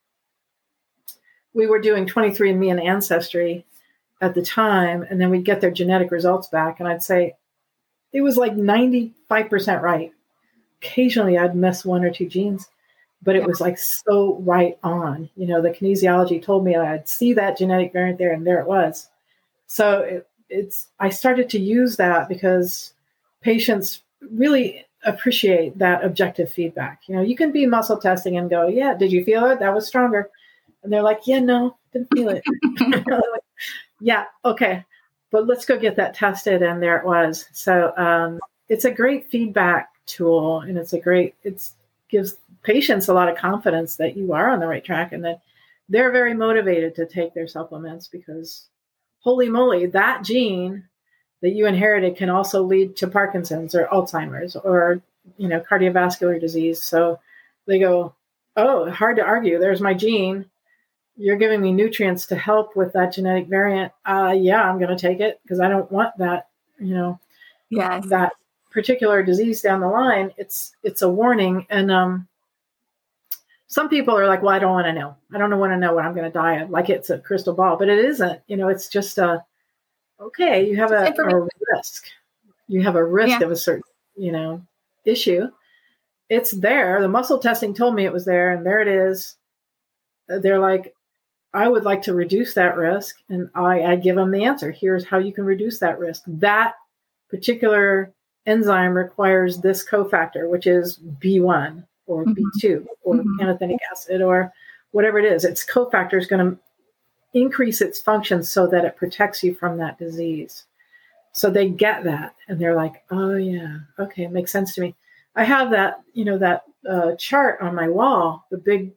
[1.53, 3.65] we were doing 23andMe and Ancestry
[4.21, 7.35] at the time, and then we'd get their genetic results back, and I'd say
[8.11, 10.11] it was like 95% right.
[10.81, 12.67] Occasionally I'd miss one or two genes,
[13.21, 15.29] but it was like so right on.
[15.35, 18.67] You know, the kinesiology told me I'd see that genetic variant there, and there it
[18.67, 19.09] was.
[19.67, 22.93] So it, it's I started to use that because
[23.41, 27.01] patients really appreciate that objective feedback.
[27.07, 29.59] You know, you can be muscle testing and go, "Yeah, did you feel it?
[29.59, 30.29] That was stronger."
[30.83, 32.43] And they're like, yeah, no, didn't feel it.
[32.79, 33.05] like,
[33.99, 34.85] yeah, okay.
[35.31, 36.61] But let's go get that tested.
[36.61, 37.47] And there it was.
[37.53, 41.63] So um, it's a great feedback tool and it's a great, it
[42.09, 45.41] gives patients a lot of confidence that you are on the right track and that
[45.89, 48.67] they're very motivated to take their supplements because
[49.19, 50.83] holy moly, that gene
[51.41, 55.01] that you inherited can also lead to Parkinson's or Alzheimer's or,
[55.37, 56.81] you know, cardiovascular disease.
[56.81, 57.19] So
[57.65, 58.13] they go,
[58.57, 59.59] oh, hard to argue.
[59.59, 60.45] There's my gene
[61.19, 63.91] you're giving me nutrients to help with that genetic variant.
[64.05, 66.47] Uh, yeah, I'm going to take it because I don't want that,
[66.79, 67.19] you know,
[67.69, 68.05] yes.
[68.07, 68.31] that
[68.71, 70.31] particular disease down the line.
[70.37, 72.27] It's it's a warning, and um,
[73.67, 75.15] some people are like, well, I don't want to know.
[75.33, 76.69] I don't want to know what I'm going to die of.
[76.69, 78.39] Like it's a crystal ball, but it isn't.
[78.47, 79.43] You know, it's just a
[80.21, 80.65] okay.
[80.65, 82.05] You have a, a risk.
[82.69, 83.45] You have a risk yeah.
[83.45, 83.83] of a certain,
[84.15, 84.61] you know,
[85.03, 85.49] issue.
[86.29, 87.01] It's there.
[87.01, 89.35] The muscle testing told me it was there, and there it is.
[90.29, 90.95] They're like,
[91.53, 93.17] I would like to reduce that risk.
[93.29, 94.71] And I, I give them the answer.
[94.71, 96.23] Here's how you can reduce that risk.
[96.27, 96.75] That
[97.29, 98.13] particular
[98.45, 102.43] enzyme requires this cofactor, which is B1 or mm-hmm.
[102.63, 103.39] B2 or mm-hmm.
[103.39, 104.51] pantothenic acid or
[104.91, 105.43] whatever it is.
[105.43, 106.59] Its cofactor is going to
[107.33, 110.65] increase its function so that it protects you from that disease.
[111.31, 114.95] So they get that and they're like, oh, yeah, okay, it makes sense to me.
[115.35, 118.93] I have that, you know, that uh, chart on my wall, the big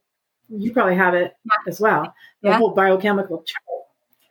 [0.57, 1.35] you probably have it
[1.67, 2.15] as well.
[2.43, 2.59] The yeah.
[2.59, 3.83] whole biochemical chart.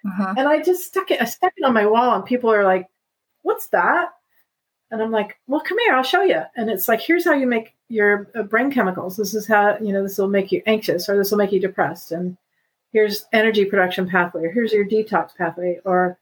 [0.05, 0.33] Uh-huh.
[0.37, 2.87] And I just stuck it, I stuck it on my wall, and people are like,
[3.43, 4.09] "What's that?"
[4.89, 7.45] And I'm like, "Well, come here, I'll show you." And it's like, "Here's how you
[7.45, 9.17] make your uh, brain chemicals.
[9.17, 11.59] This is how you know this will make you anxious, or this will make you
[11.59, 12.35] depressed, and
[12.91, 16.17] here's energy production pathway, or here's your detox pathway, or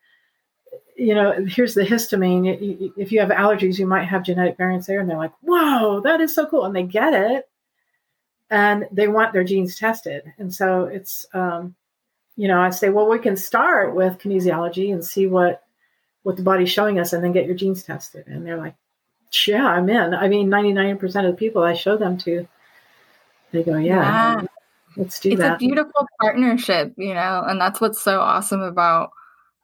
[0.99, 2.91] you know, here's the histamine.
[2.97, 4.99] If you have allergies, you might have genetic variants there.
[4.99, 6.65] And they're like, whoa, that is so cool.
[6.65, 7.47] And they get it
[8.49, 10.23] and they want their genes tested.
[10.37, 11.75] And so it's, um,
[12.35, 15.63] you know, I say, well, we can start with kinesiology and see what
[16.23, 18.27] what the body's showing us, and then get your genes tested.
[18.27, 18.75] And they're like,
[19.47, 20.13] yeah, I'm in.
[20.13, 22.47] I mean, 99% of the people I show them to,
[23.51, 24.47] they go, yeah, yeah.
[24.97, 25.53] let's do it's that.
[25.53, 29.11] It's a beautiful partnership, you know, and that's what's so awesome about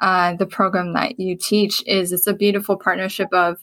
[0.02, 3.58] uh, the program that you teach is it's a beautiful partnership of,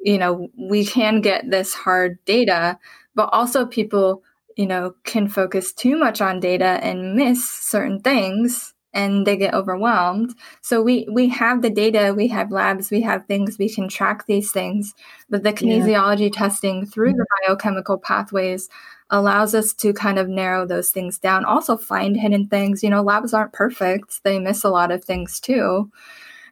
[0.00, 2.78] you know, we can get this hard data,
[3.14, 4.22] but also people
[4.56, 9.52] you know, can focus too much on data and miss certain things and they get
[9.52, 10.34] overwhelmed.
[10.62, 14.26] So we we have the data, we have labs, we have things we can track
[14.26, 14.94] these things,
[15.28, 16.38] but the kinesiology yeah.
[16.38, 18.68] testing through the biochemical pathways
[19.10, 21.44] allows us to kind of narrow those things down.
[21.44, 22.82] Also, find hidden things.
[22.82, 25.90] You know, labs aren't perfect, they miss a lot of things too.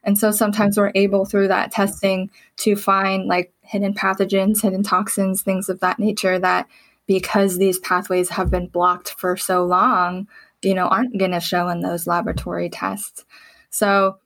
[0.03, 5.41] And so sometimes we're able through that testing to find like hidden pathogens, hidden toxins,
[5.41, 6.67] things of that nature that
[7.07, 10.27] because these pathways have been blocked for so long,
[10.61, 13.25] you know, aren't going to show in those laboratory tests.
[13.69, 14.17] So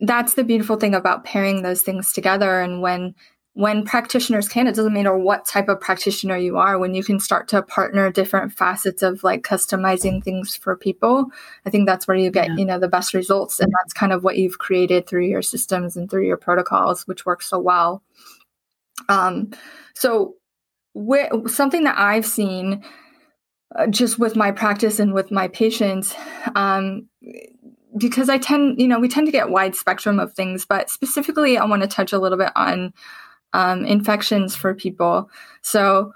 [0.00, 2.60] that's the beautiful thing about pairing those things together.
[2.60, 3.14] And when
[3.56, 7.20] when practitioners can, it doesn't matter what type of practitioner you are, when you can
[7.20, 11.26] start to partner different facets of like customizing things for people,
[11.64, 12.56] I think that's where you get, yeah.
[12.56, 13.60] you know, the best results.
[13.60, 17.24] And that's kind of what you've created through your systems and through your protocols, which
[17.24, 18.02] work so well.
[19.08, 19.52] Um,
[19.94, 20.34] so
[20.94, 22.82] where, something that I've seen
[23.76, 26.14] uh, just with my practice and with my patients,
[26.54, 27.08] um,
[27.96, 31.58] because I tend, you know, we tend to get wide spectrum of things, but specifically,
[31.58, 32.92] I want to touch a little bit on
[33.52, 35.30] um, infections for people.
[35.62, 36.12] So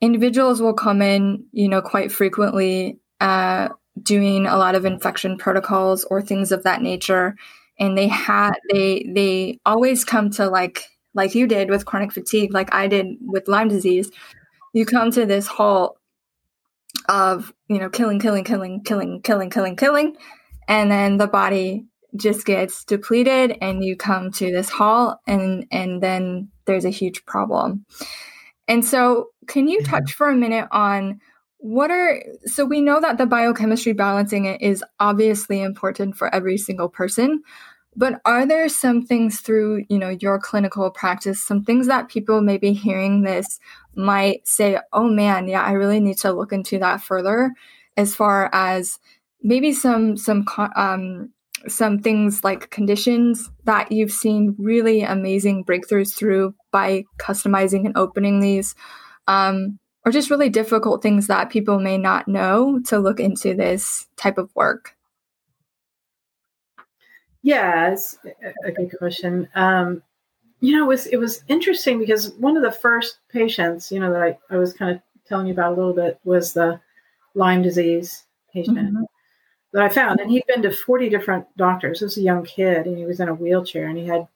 [0.00, 3.70] individuals will come in, you know, quite frequently uh,
[4.02, 7.34] doing a lot of infection protocols or things of that nature,
[7.78, 10.84] and they had they they always come to like
[11.16, 14.10] like you did with chronic fatigue, like I did with Lyme disease.
[14.72, 15.98] You come to this halt
[17.08, 20.16] of you know killing, killing, killing, killing, killing, killing, killing,
[20.68, 26.02] and then the body just gets depleted and you come to this halt and and
[26.02, 27.84] then there's a huge problem.
[28.68, 31.20] And so, can you touch for a minute on
[31.58, 36.58] what are so we know that the biochemistry balancing it is obviously important for every
[36.58, 37.42] single person,
[37.96, 42.42] but are there some things through, you know, your clinical practice, some things that people
[42.42, 43.58] maybe hearing this
[43.94, 47.52] might say, "Oh man, yeah, I really need to look into that further."
[47.96, 48.98] As far as
[49.42, 51.30] maybe some some um,
[51.68, 58.40] some things like conditions that you've seen really amazing breakthroughs through by customizing and opening
[58.40, 58.74] these,
[59.26, 64.06] um, or just really difficult things that people may not know to look into this
[64.16, 64.95] type of work?
[67.46, 68.18] Yeah, it's
[68.64, 69.48] a good question.
[69.54, 70.02] Um,
[70.60, 74.12] you know, it was it was interesting because one of the first patients, you know,
[74.12, 76.80] that I, I was kind of telling you about a little bit was the
[77.34, 78.78] Lyme disease patient.
[78.78, 79.04] Mm-hmm
[79.76, 80.20] that I found.
[80.20, 81.98] And he'd been to 40 different doctors.
[81.98, 84.26] He was a young kid and he was in a wheelchair and he had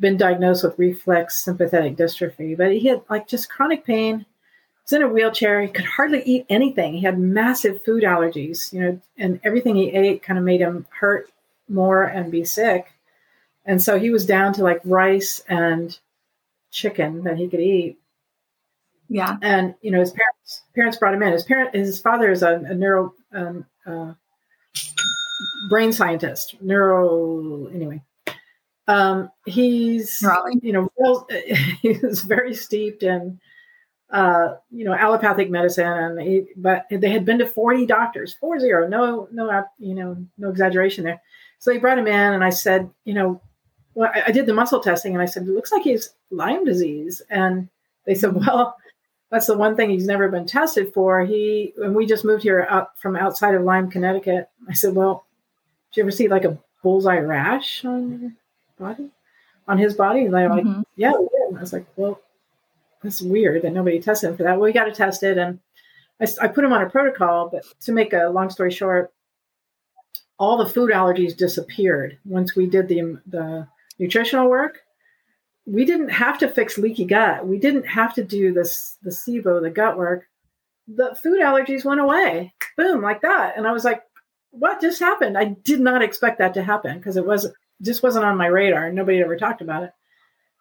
[0.00, 2.56] been diagnosed with reflex sympathetic dystrophy.
[2.56, 4.20] But he had like just chronic pain.
[4.20, 4.24] He
[4.84, 5.60] was in a wheelchair.
[5.60, 6.94] He could hardly eat anything.
[6.94, 10.86] He had massive food allergies, you know, and everything he ate kind of made him
[10.88, 11.30] hurt
[11.70, 12.92] more and be sick.
[13.64, 15.96] And so he was down to like rice and
[16.70, 17.98] chicken that he could eat.
[19.08, 19.36] Yeah.
[19.42, 21.32] And you know, his parents parents brought him in.
[21.32, 24.12] His parent his father is a, a neuro um, uh,
[25.68, 27.66] brain scientist, neuro.
[27.66, 28.02] Anyway,
[28.86, 30.22] um, he's
[30.62, 31.26] you know real,
[31.82, 33.40] he's very steeped in
[34.10, 38.58] uh, you know allopathic medicine, and he, but they had been to forty doctors, four
[38.58, 41.20] zero, no no you know no exaggeration there.
[41.60, 43.40] So they brought him in, and I said, you know,
[43.94, 46.64] well, I, I did the muscle testing, and I said, it looks like he's Lyme
[46.64, 47.68] disease, and
[48.06, 48.76] they said, well
[49.30, 51.24] that's the one thing he's never been tested for.
[51.24, 54.48] He and we just moved here out from outside of Lyme, Connecticut.
[54.68, 55.24] I said, "Well,
[55.90, 58.32] did you ever see like a bullseye rash on your
[58.78, 59.10] body,
[59.68, 60.82] on his body?" And they're like, mm-hmm.
[60.96, 62.20] "Yeah, I was like, "Well,
[63.02, 65.60] that's weird that nobody tested him for that." Well, we got to test it, and
[66.20, 67.48] I, I put him on a protocol.
[67.48, 69.12] But to make a long story short,
[70.40, 73.68] all the food allergies disappeared once we did the the
[74.00, 74.80] nutritional work
[75.66, 77.46] we didn't have to fix leaky gut.
[77.46, 80.24] We didn't have to do this the SIBO, the gut work.
[80.88, 82.52] The food allergies went away.
[82.76, 83.56] Boom, like that.
[83.56, 84.02] And I was like,
[84.50, 85.38] what just happened?
[85.38, 87.46] I did not expect that to happen because it was
[87.82, 88.90] just wasn't on my radar.
[88.90, 89.92] Nobody ever talked about it.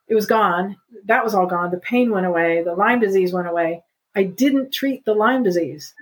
[0.07, 0.77] It was gone.
[1.05, 1.71] That was all gone.
[1.71, 2.63] The pain went away.
[2.63, 3.83] The Lyme disease went away.
[4.15, 5.93] I didn't treat the Lyme disease.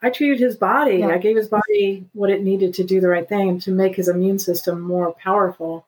[0.00, 0.98] I treated his body.
[0.98, 1.08] Yeah.
[1.08, 4.08] I gave his body what it needed to do the right thing to make his
[4.08, 5.86] immune system more powerful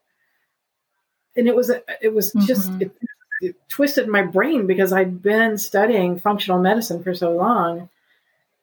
[1.37, 2.83] and it was it was just mm-hmm.
[2.83, 2.93] it,
[3.41, 7.89] it twisted my brain because I'd been studying functional medicine for so long.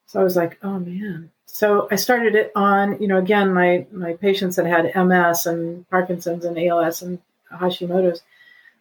[0.06, 1.32] So I was like, oh man.
[1.46, 5.90] So I started it on, you know, again, my my patients that had MS and
[5.90, 7.20] Parkinson's and ALS and
[7.52, 8.22] Hashimoto's.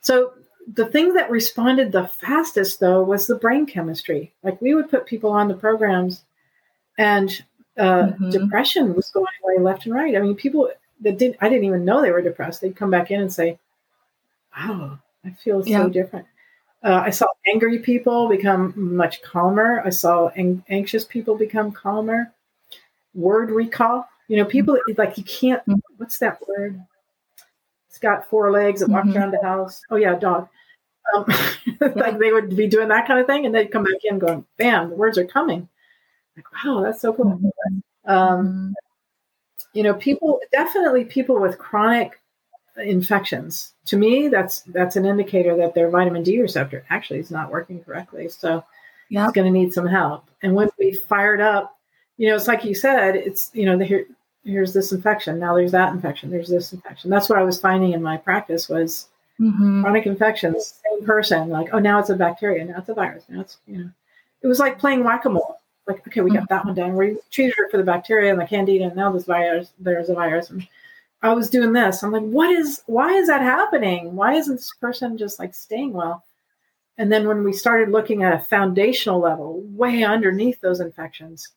[0.00, 0.32] So
[0.70, 4.34] the thing that responded the fastest though was the brain chemistry.
[4.42, 6.24] Like we would put people on the programs
[6.98, 7.44] and
[7.78, 8.30] uh, mm-hmm.
[8.30, 10.16] depression was going away left and right.
[10.16, 10.70] I mean, people
[11.00, 12.60] that didn't, I didn't even know they were depressed.
[12.60, 13.58] They'd come back in and say,
[14.56, 15.82] wow, I feel yeah.
[15.82, 16.26] so different.
[16.82, 19.82] Uh, I saw angry people become much calmer.
[19.84, 22.32] I saw ang- anxious people become calmer.
[23.14, 24.08] Word recall.
[24.28, 25.00] You know, people mm-hmm.
[25.00, 25.62] like you can't.
[25.96, 26.80] What's that word?
[27.88, 28.82] It's got four legs.
[28.82, 29.18] It walks mm-hmm.
[29.18, 29.82] around the house.
[29.90, 30.48] Oh yeah, dog.
[31.14, 31.24] Um,
[31.96, 34.44] like they would be doing that kind of thing, and they'd come back in going,
[34.56, 35.68] "Bam, the words are coming."
[36.36, 37.24] Like, wow, that's so cool.
[37.38, 38.10] Mm-hmm.
[38.10, 38.74] Um,
[39.72, 42.20] you know, people definitely people with chronic
[42.76, 43.72] infections.
[43.86, 47.82] To me, that's that's an indicator that their vitamin D receptor actually is not working
[47.82, 48.28] correctly.
[48.28, 48.64] So
[49.08, 49.24] Yeah.
[49.24, 50.24] it's going to need some help.
[50.42, 51.76] And when we fired up,
[52.18, 54.06] you know, it's like you said, it's you know, the, here,
[54.44, 55.38] here's this infection.
[55.38, 56.30] Now there's that infection.
[56.30, 57.10] There's this infection.
[57.10, 59.08] That's what I was finding in my practice was
[59.40, 59.82] Mhm.
[59.82, 60.80] chronic infections.
[60.88, 62.64] Same person, like, oh, now it's a bacteria.
[62.64, 63.24] Now it's a virus.
[63.28, 63.90] Now it's you know,
[64.42, 65.55] it was like playing whack a mole.
[65.86, 66.96] Like, okay, we got that one done.
[66.96, 69.70] We treated her for the bacteria and the candida, and now this virus.
[69.78, 70.66] There's a virus, and
[71.22, 72.02] I was doing this.
[72.02, 72.82] I'm like, what is?
[72.86, 74.14] Why is that happening?
[74.16, 76.24] Why isn't this person just like staying well?
[76.98, 81.50] And then when we started looking at a foundational level, way underneath those infections,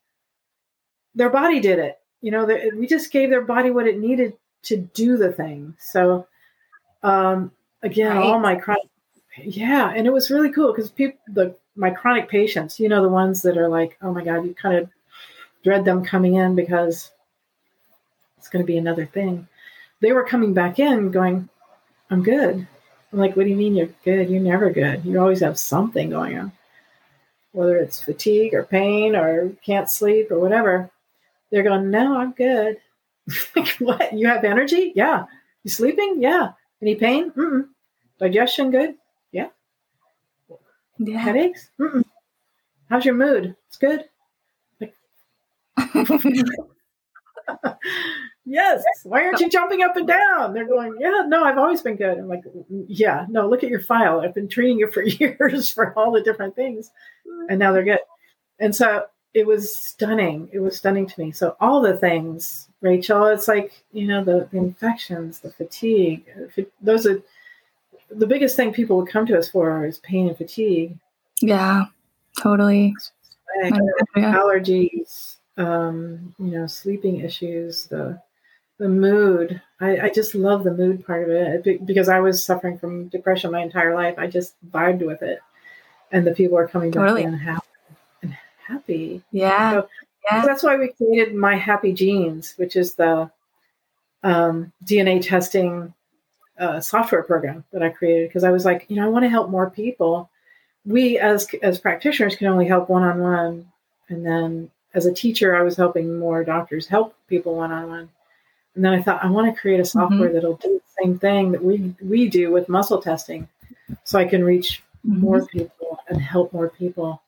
[1.16, 2.00] their body did it.
[2.22, 5.74] You know, the, we just gave their body what it needed to do the thing.
[5.80, 6.28] So,
[7.04, 7.52] um,
[7.84, 8.26] again, Right.
[8.26, 8.90] all my chronic,
[9.42, 13.10] yeah, and it was really cool because people, the my chronic patients, you know, the
[13.10, 14.90] ones that are like, oh my god, you kind of
[15.64, 17.12] dread them coming in because
[18.38, 19.48] it's going to be another thing.
[20.02, 21.48] They were coming back in, going,
[22.12, 22.68] I'm good.
[23.12, 24.30] I'm like, what do you mean you're good?
[24.30, 25.06] You're never good.
[25.06, 26.52] You always have something going on,
[27.54, 30.92] whether it's fatigue or pain or can't sleep or whatever.
[31.50, 32.78] They're going, no, I'm good.
[33.56, 34.14] like, what?
[34.14, 34.92] You have energy?
[34.96, 35.26] Yeah.
[35.64, 36.18] You sleeping?
[36.20, 36.52] Yeah.
[36.82, 37.32] Any pain?
[37.32, 37.70] Mm-mm.
[38.20, 38.96] Digestion good?
[41.00, 41.18] Yeah.
[41.18, 41.70] Headaches?
[41.80, 42.04] Mm-mm.
[42.90, 43.56] How's your mood?
[43.68, 44.04] It's good.
[44.82, 44.94] Like,
[48.46, 48.84] yes.
[49.04, 49.50] Why aren't you oh.
[49.50, 50.54] jumping up and down?
[50.54, 52.18] They're going, yeah, no, I've always been good.
[52.18, 54.20] I'm like, yeah, no, look at your file.
[54.20, 56.92] I've been treating you for years for all the different things.
[57.50, 58.00] And now they're good.
[58.60, 60.50] And so it was stunning.
[60.52, 61.32] It was stunning to me.
[61.32, 66.64] So all the things, Rachel, it's like, you know, the, the infections, the fatigue, uh,
[66.82, 67.22] those are
[68.12, 70.98] the biggest thing people would come to us for is pain and fatigue.
[71.42, 71.86] Yeah.
[72.42, 72.96] Totally.
[73.62, 73.74] Like,
[74.16, 78.22] allergies, um, you know, sleeping issues, the
[78.78, 79.62] the mood.
[79.82, 83.52] I, I just love the mood part of it because I was suffering from depression
[83.52, 84.16] my entire life.
[84.18, 85.40] I just vibed with it,
[86.12, 87.24] and the people are coming back Totally.
[87.24, 87.68] in happy
[88.22, 89.22] and happy.
[89.32, 89.72] Yeah.
[89.72, 89.88] So
[90.32, 90.46] Yeah.
[90.46, 93.30] that's why we created My Happy Genes, which is the
[94.24, 95.94] um, DNA testing
[96.60, 99.30] uh, software program that I created because I was like, you know, I want to
[99.30, 100.30] help more people.
[100.86, 103.72] We as as practitioners can only help one on one,
[104.10, 108.10] and then as a teacher, I was helping more doctors help people one on one.
[108.76, 111.52] And then I thought I want to create a software that'll do the same thing
[111.52, 113.48] that we we do with muscle testing,
[114.04, 117.22] so I can reach more people and help more people.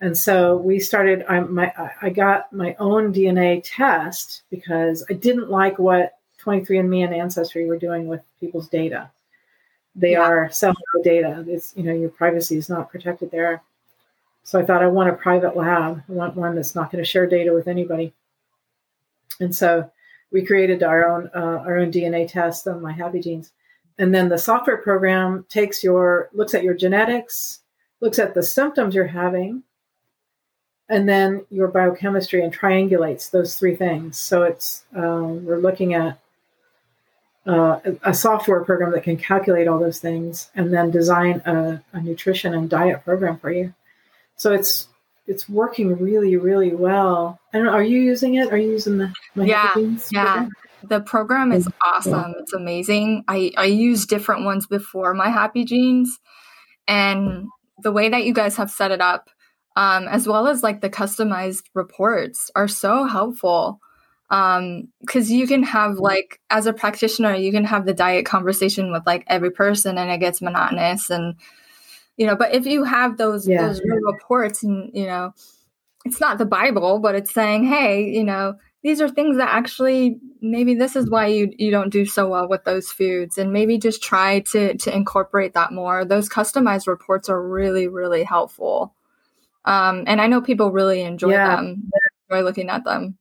[0.00, 1.24] And so we started.
[1.28, 7.14] I my I got my own DNA test because I didn't like what 23andMe and
[7.14, 9.10] Ancestry were doing with people's data.
[9.94, 10.22] They Yeah.
[10.22, 11.44] are selling the data.
[11.46, 13.62] It's you know your privacy is not protected there.
[14.44, 16.02] So I thought I want a private lab.
[16.08, 18.12] I want one that's not going to share data with anybody.
[19.40, 19.90] And so
[20.32, 23.52] we created our own uh, our own DNA test on my Happy Genes,
[23.98, 27.60] and then the software program takes your looks at your genetics,
[28.00, 29.62] looks at the symptoms you're having,
[30.88, 34.16] and then your biochemistry and triangulates those three things.
[34.18, 36.18] So it's um, we're looking at
[37.46, 42.00] uh, a, software program that can calculate all those things and then design a, a
[42.00, 43.74] nutrition and diet program for you.
[44.36, 44.88] So it's
[45.26, 47.40] it's working really really well.
[47.52, 47.72] I don't know.
[47.72, 48.52] Are you using it?
[48.52, 50.24] Are you using the my Yeah, Happy Genes yeah.
[50.24, 50.50] program?
[50.84, 52.34] The program is awesome.
[52.40, 53.24] It's amazing.
[53.28, 56.18] I, I used different ones before my Happy Genes.
[56.88, 57.46] And
[57.78, 59.30] the way that you guys have set it up,
[59.76, 63.80] um, as well as like the customized reports, are so helpful.
[64.32, 69.02] Because you can have, like, as a practitioner, you can have the diet conversation with
[69.06, 71.10] like every person and it gets monotonous.
[71.10, 71.34] And,
[72.16, 73.66] you know, but if you have those, Yeah.
[73.66, 75.34] those reports and, you know,
[76.06, 80.18] it's not the Bible, but it's saying, hey, you know, these are things that actually
[80.40, 83.78] maybe this is why you you don't do so well with those foods and maybe
[83.78, 88.92] just try to to incorporate that more those customized reports are really really helpful
[89.64, 91.56] um and i know people really enjoy Yeah.
[91.56, 91.92] them
[92.28, 93.16] enjoy looking at them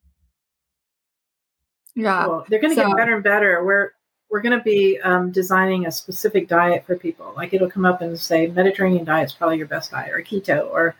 [1.95, 2.45] yeah Cool.
[2.49, 3.63] They're going to So- get better and better.
[3.63, 3.91] We're
[4.29, 7.33] we're going to be um, designing a specific diet for people.
[7.35, 10.69] Like it'll come up and say Mediterranean diet is probably your best diet, or keto,
[10.71, 10.95] or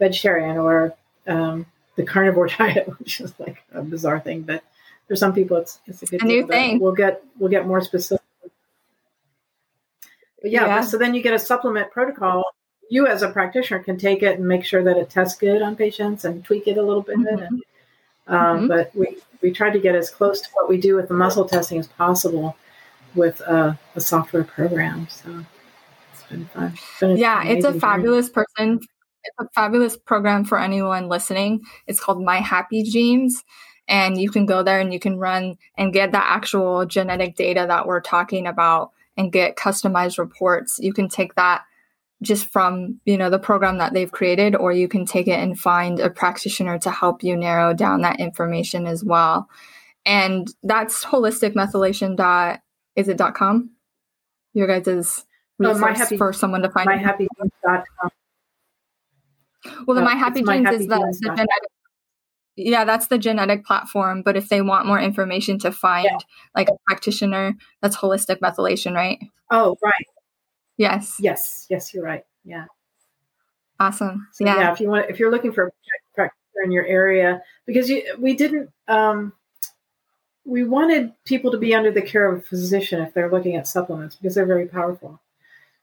[0.00, 0.92] vegetarian, or
[1.28, 1.64] um,
[1.94, 4.64] the carnivore diet, which is like a bizarre thing, but
[5.06, 6.80] for some people it's it's a good A new thing.
[6.80, 8.24] We'll get we'll get more specific.
[10.40, 10.80] But yeah, Yeah.
[10.80, 12.44] so then you get a supplement protocol.
[12.90, 15.76] You as a practitioner can take it and make sure that it tests good on
[15.76, 17.16] patients and tweak it a little bit.
[17.16, 17.46] Mhm.
[17.46, 17.62] And,
[18.26, 18.68] um, Mhm.
[18.68, 21.44] But we we tried to get as close to what we do with the muscle
[21.44, 22.56] testing as possible
[23.14, 25.08] with uh, a software program.
[25.10, 25.44] So
[26.12, 26.74] it's been fun.
[27.00, 28.80] Been yeah, it's a fabulous person.
[29.24, 31.62] It's a fabulous program for anyone listening.
[31.86, 33.44] It's called My Happy Genes.
[33.88, 37.66] And you can go there and you can run and get the actual genetic data
[37.68, 40.78] that we're talking about and get customized reports.
[40.80, 41.62] You can take that
[42.22, 45.58] just from you know the program that they've created or you can take it and
[45.58, 49.48] find a practitioner to help you narrow down that information as well
[50.06, 52.60] and that's holistic methylation dot
[52.96, 53.70] is it dot com
[54.54, 55.24] your guys'
[55.60, 56.98] Oh, resource my happy- for someone to find it?
[56.98, 58.10] myhappygenes.com.
[59.86, 61.48] well the uh, my happy genes is the, the genetic
[62.56, 66.18] yeah that's the genetic platform but if they want more information to find Yeah.
[66.56, 69.18] like a practitioner that's holistic methylation right
[69.54, 70.06] Oh, right.
[70.76, 71.66] Yes Yes.
[71.70, 72.24] Yes, you're right.
[72.44, 72.66] Yeah.
[73.80, 74.72] awesome So yeah.
[74.72, 75.70] if you want, if you're looking for a
[76.14, 79.32] practitioner in your area, because you, we didn't, um,
[80.44, 83.68] we wanted people to be under the care of a physician if they're looking at
[83.68, 85.20] supplements because they're very powerful.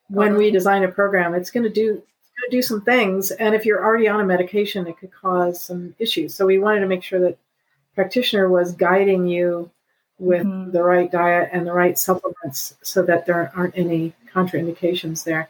[0.09, 3.31] When we design a program, it's going to do it's going to do some things,
[3.31, 6.33] and if you're already on a medication, it could cause some issues.
[6.33, 7.37] So we wanted to make sure that
[7.93, 9.69] practitioner was guiding you
[10.19, 10.71] with Mhm.
[10.71, 15.49] the right diet and the right supplements, so that there aren't any contraindications there.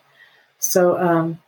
[0.59, 1.39] So um,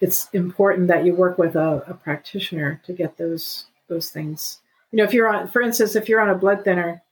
[0.00, 4.58] it's important that you work with a, a practitioner to get those those things.
[4.90, 7.02] You know, if you're on, for instance, if you're on a blood thinner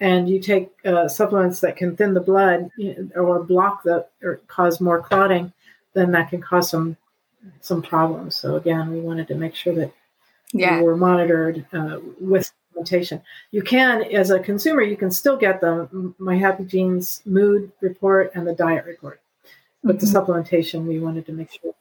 [0.00, 2.70] and you take uh, supplements that can thin the blood
[3.14, 5.52] or block the or cause more clotting,
[5.94, 6.96] then that can cause some
[7.60, 8.36] some problems.
[8.36, 9.92] So again, we wanted to make sure that
[10.52, 13.22] yeah you were monitored uh, with supplementation.
[13.50, 18.32] You can, as a consumer, you can still get the My Happy Genes mood report
[18.34, 19.20] and the diet report.
[19.84, 20.12] But the Mhm.
[20.14, 21.72] supplementation, we wanted to make sure.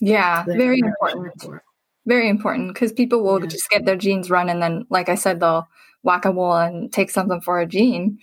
[0.00, 1.60] yeah very important for.
[2.06, 3.46] very important because people will Yeah.
[3.48, 5.66] just get their genes run and then like i said they'll
[6.04, 8.16] whack a wall and take something for a gene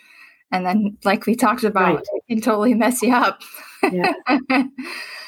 [0.53, 2.07] and then like we talked about Right.
[2.13, 3.41] it can totally mess you up
[3.91, 4.13] Yeah,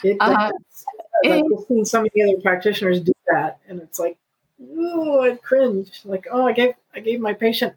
[0.04, 0.86] it Uh, does.
[1.26, 4.18] Like, I've seen some of the other practitioners do that, and it's like,
[4.62, 6.02] ooh, I cringe.
[6.06, 7.74] Like, oh, I gave I gave my patient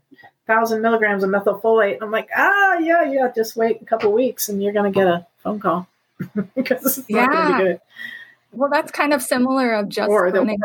[0.47, 1.99] thousand milligrams of methylfolate.
[2.03, 3.31] I'm like, ah, yeah, yeah.
[3.35, 5.87] Just wait a couple weeks, and you're gonna get a phone call
[6.55, 7.57] because it's not gonna Yeah.
[7.59, 7.81] be good.
[8.53, 10.59] well that's kind of similar of just Or running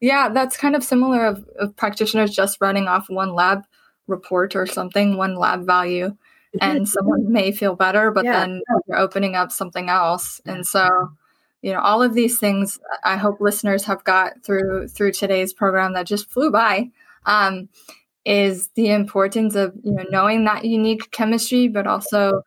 [0.00, 3.64] yeah that's kind of similar of, of practitioners just running off one lab
[4.06, 6.16] report or something one lab value
[6.60, 8.40] and someone may feel better but Yeah.
[8.40, 10.88] then you're opening up something else and so
[11.64, 15.94] you know all of these things i hope listeners have got through through today's program
[15.94, 16.90] that just flew by
[17.24, 17.70] um,
[18.26, 22.42] is the importance of you know knowing that unique chemistry but also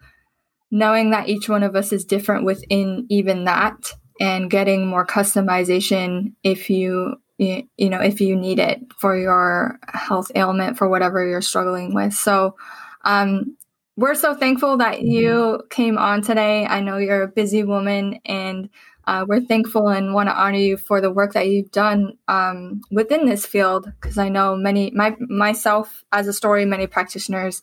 [0.69, 6.33] knowing that each one of us is different within even that and getting more customization
[6.43, 11.41] if you you know if you need it for your health ailment for whatever you're
[11.41, 12.13] struggling with.
[12.13, 12.55] So
[13.03, 13.57] um
[13.95, 16.67] we're so thankful that you came on today.
[16.67, 18.69] I know you're a busy woman and
[19.07, 22.81] uh, we're thankful and want to honor you for the work that you've done um,
[22.91, 27.61] within this field because i know many my myself as a story many practitioners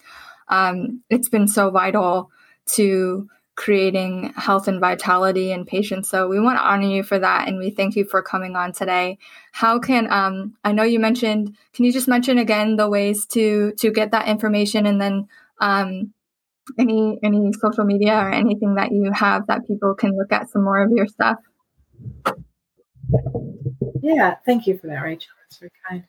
[0.49, 2.31] um, it's been so vital
[2.67, 6.09] to creating health and vitality in patients.
[6.09, 8.73] So we want to honor you for that, and we thank you for coming on
[8.73, 9.19] today.
[9.53, 11.57] How can um, I know you mentioned?
[11.73, 15.29] Can you just mention again the ways to to get that information, and then
[15.61, 16.13] um,
[16.79, 20.65] any any social media or anything that you have that people can look at some
[20.65, 21.37] more of your stuff?
[24.03, 25.33] Yeah, thank you for that, Rachel.
[25.43, 26.05] That's very kind.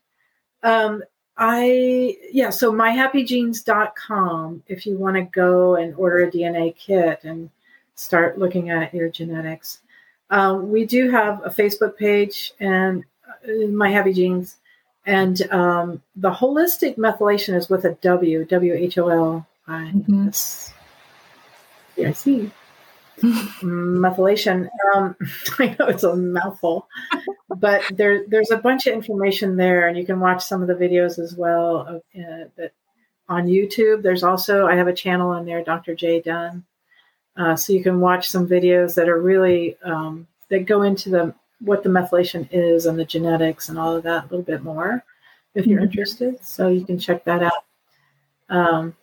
[0.63, 1.03] Um,
[1.37, 7.49] I yeah, so myhappygenes.com if you want to go and order a DNA kit and
[7.95, 9.79] start looking at your genetics.
[10.29, 14.57] Um, we do have a Facebook page and uh, My Happy Genes,
[15.05, 20.27] and um, the Wholistic Methylation is with a W, W H O L I Mhm.
[20.29, 20.73] S.
[21.95, 22.51] Yeah, I see.
[23.61, 24.69] Methylation.
[24.95, 25.15] Um,
[25.59, 26.87] I know it's a mouthful,
[27.49, 30.73] but there there's a bunch of information there, and you can watch some of the
[30.75, 31.77] videos as well.
[31.87, 32.71] Of, uh, that
[33.29, 34.01] on YouTube.
[34.01, 35.95] There's also I have a channel on there, Dr.
[35.95, 36.63] Jay Dunn,
[37.37, 41.33] uh, so you can watch some videos that are really um, that go into the
[41.61, 45.03] what the methylation is and the genetics and all of that a little bit more
[45.55, 45.85] if you're Mhm.
[45.85, 46.43] interested.
[46.45, 47.63] So you can check that out.
[48.49, 48.95] Um,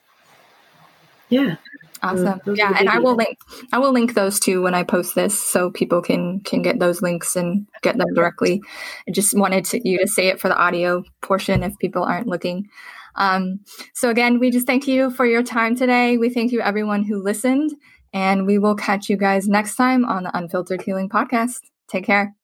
[1.33, 1.57] yeah,
[2.03, 2.41] Awesome.
[2.45, 3.39] those yeah, and I will link
[3.73, 7.01] I will link those too when I post this so people can can get those
[7.01, 8.61] links and get them directly.
[9.09, 12.27] I just wanted to, you to say it for the audio portion if people aren't
[12.27, 12.69] looking.
[13.15, 13.61] Um,
[13.95, 16.17] so again, we just thank you for your time today.
[16.19, 17.73] We thank you everyone who listened
[18.13, 21.61] and we will catch you guys next time on the Unfiltered Healing podcast.
[21.89, 22.35] Take care.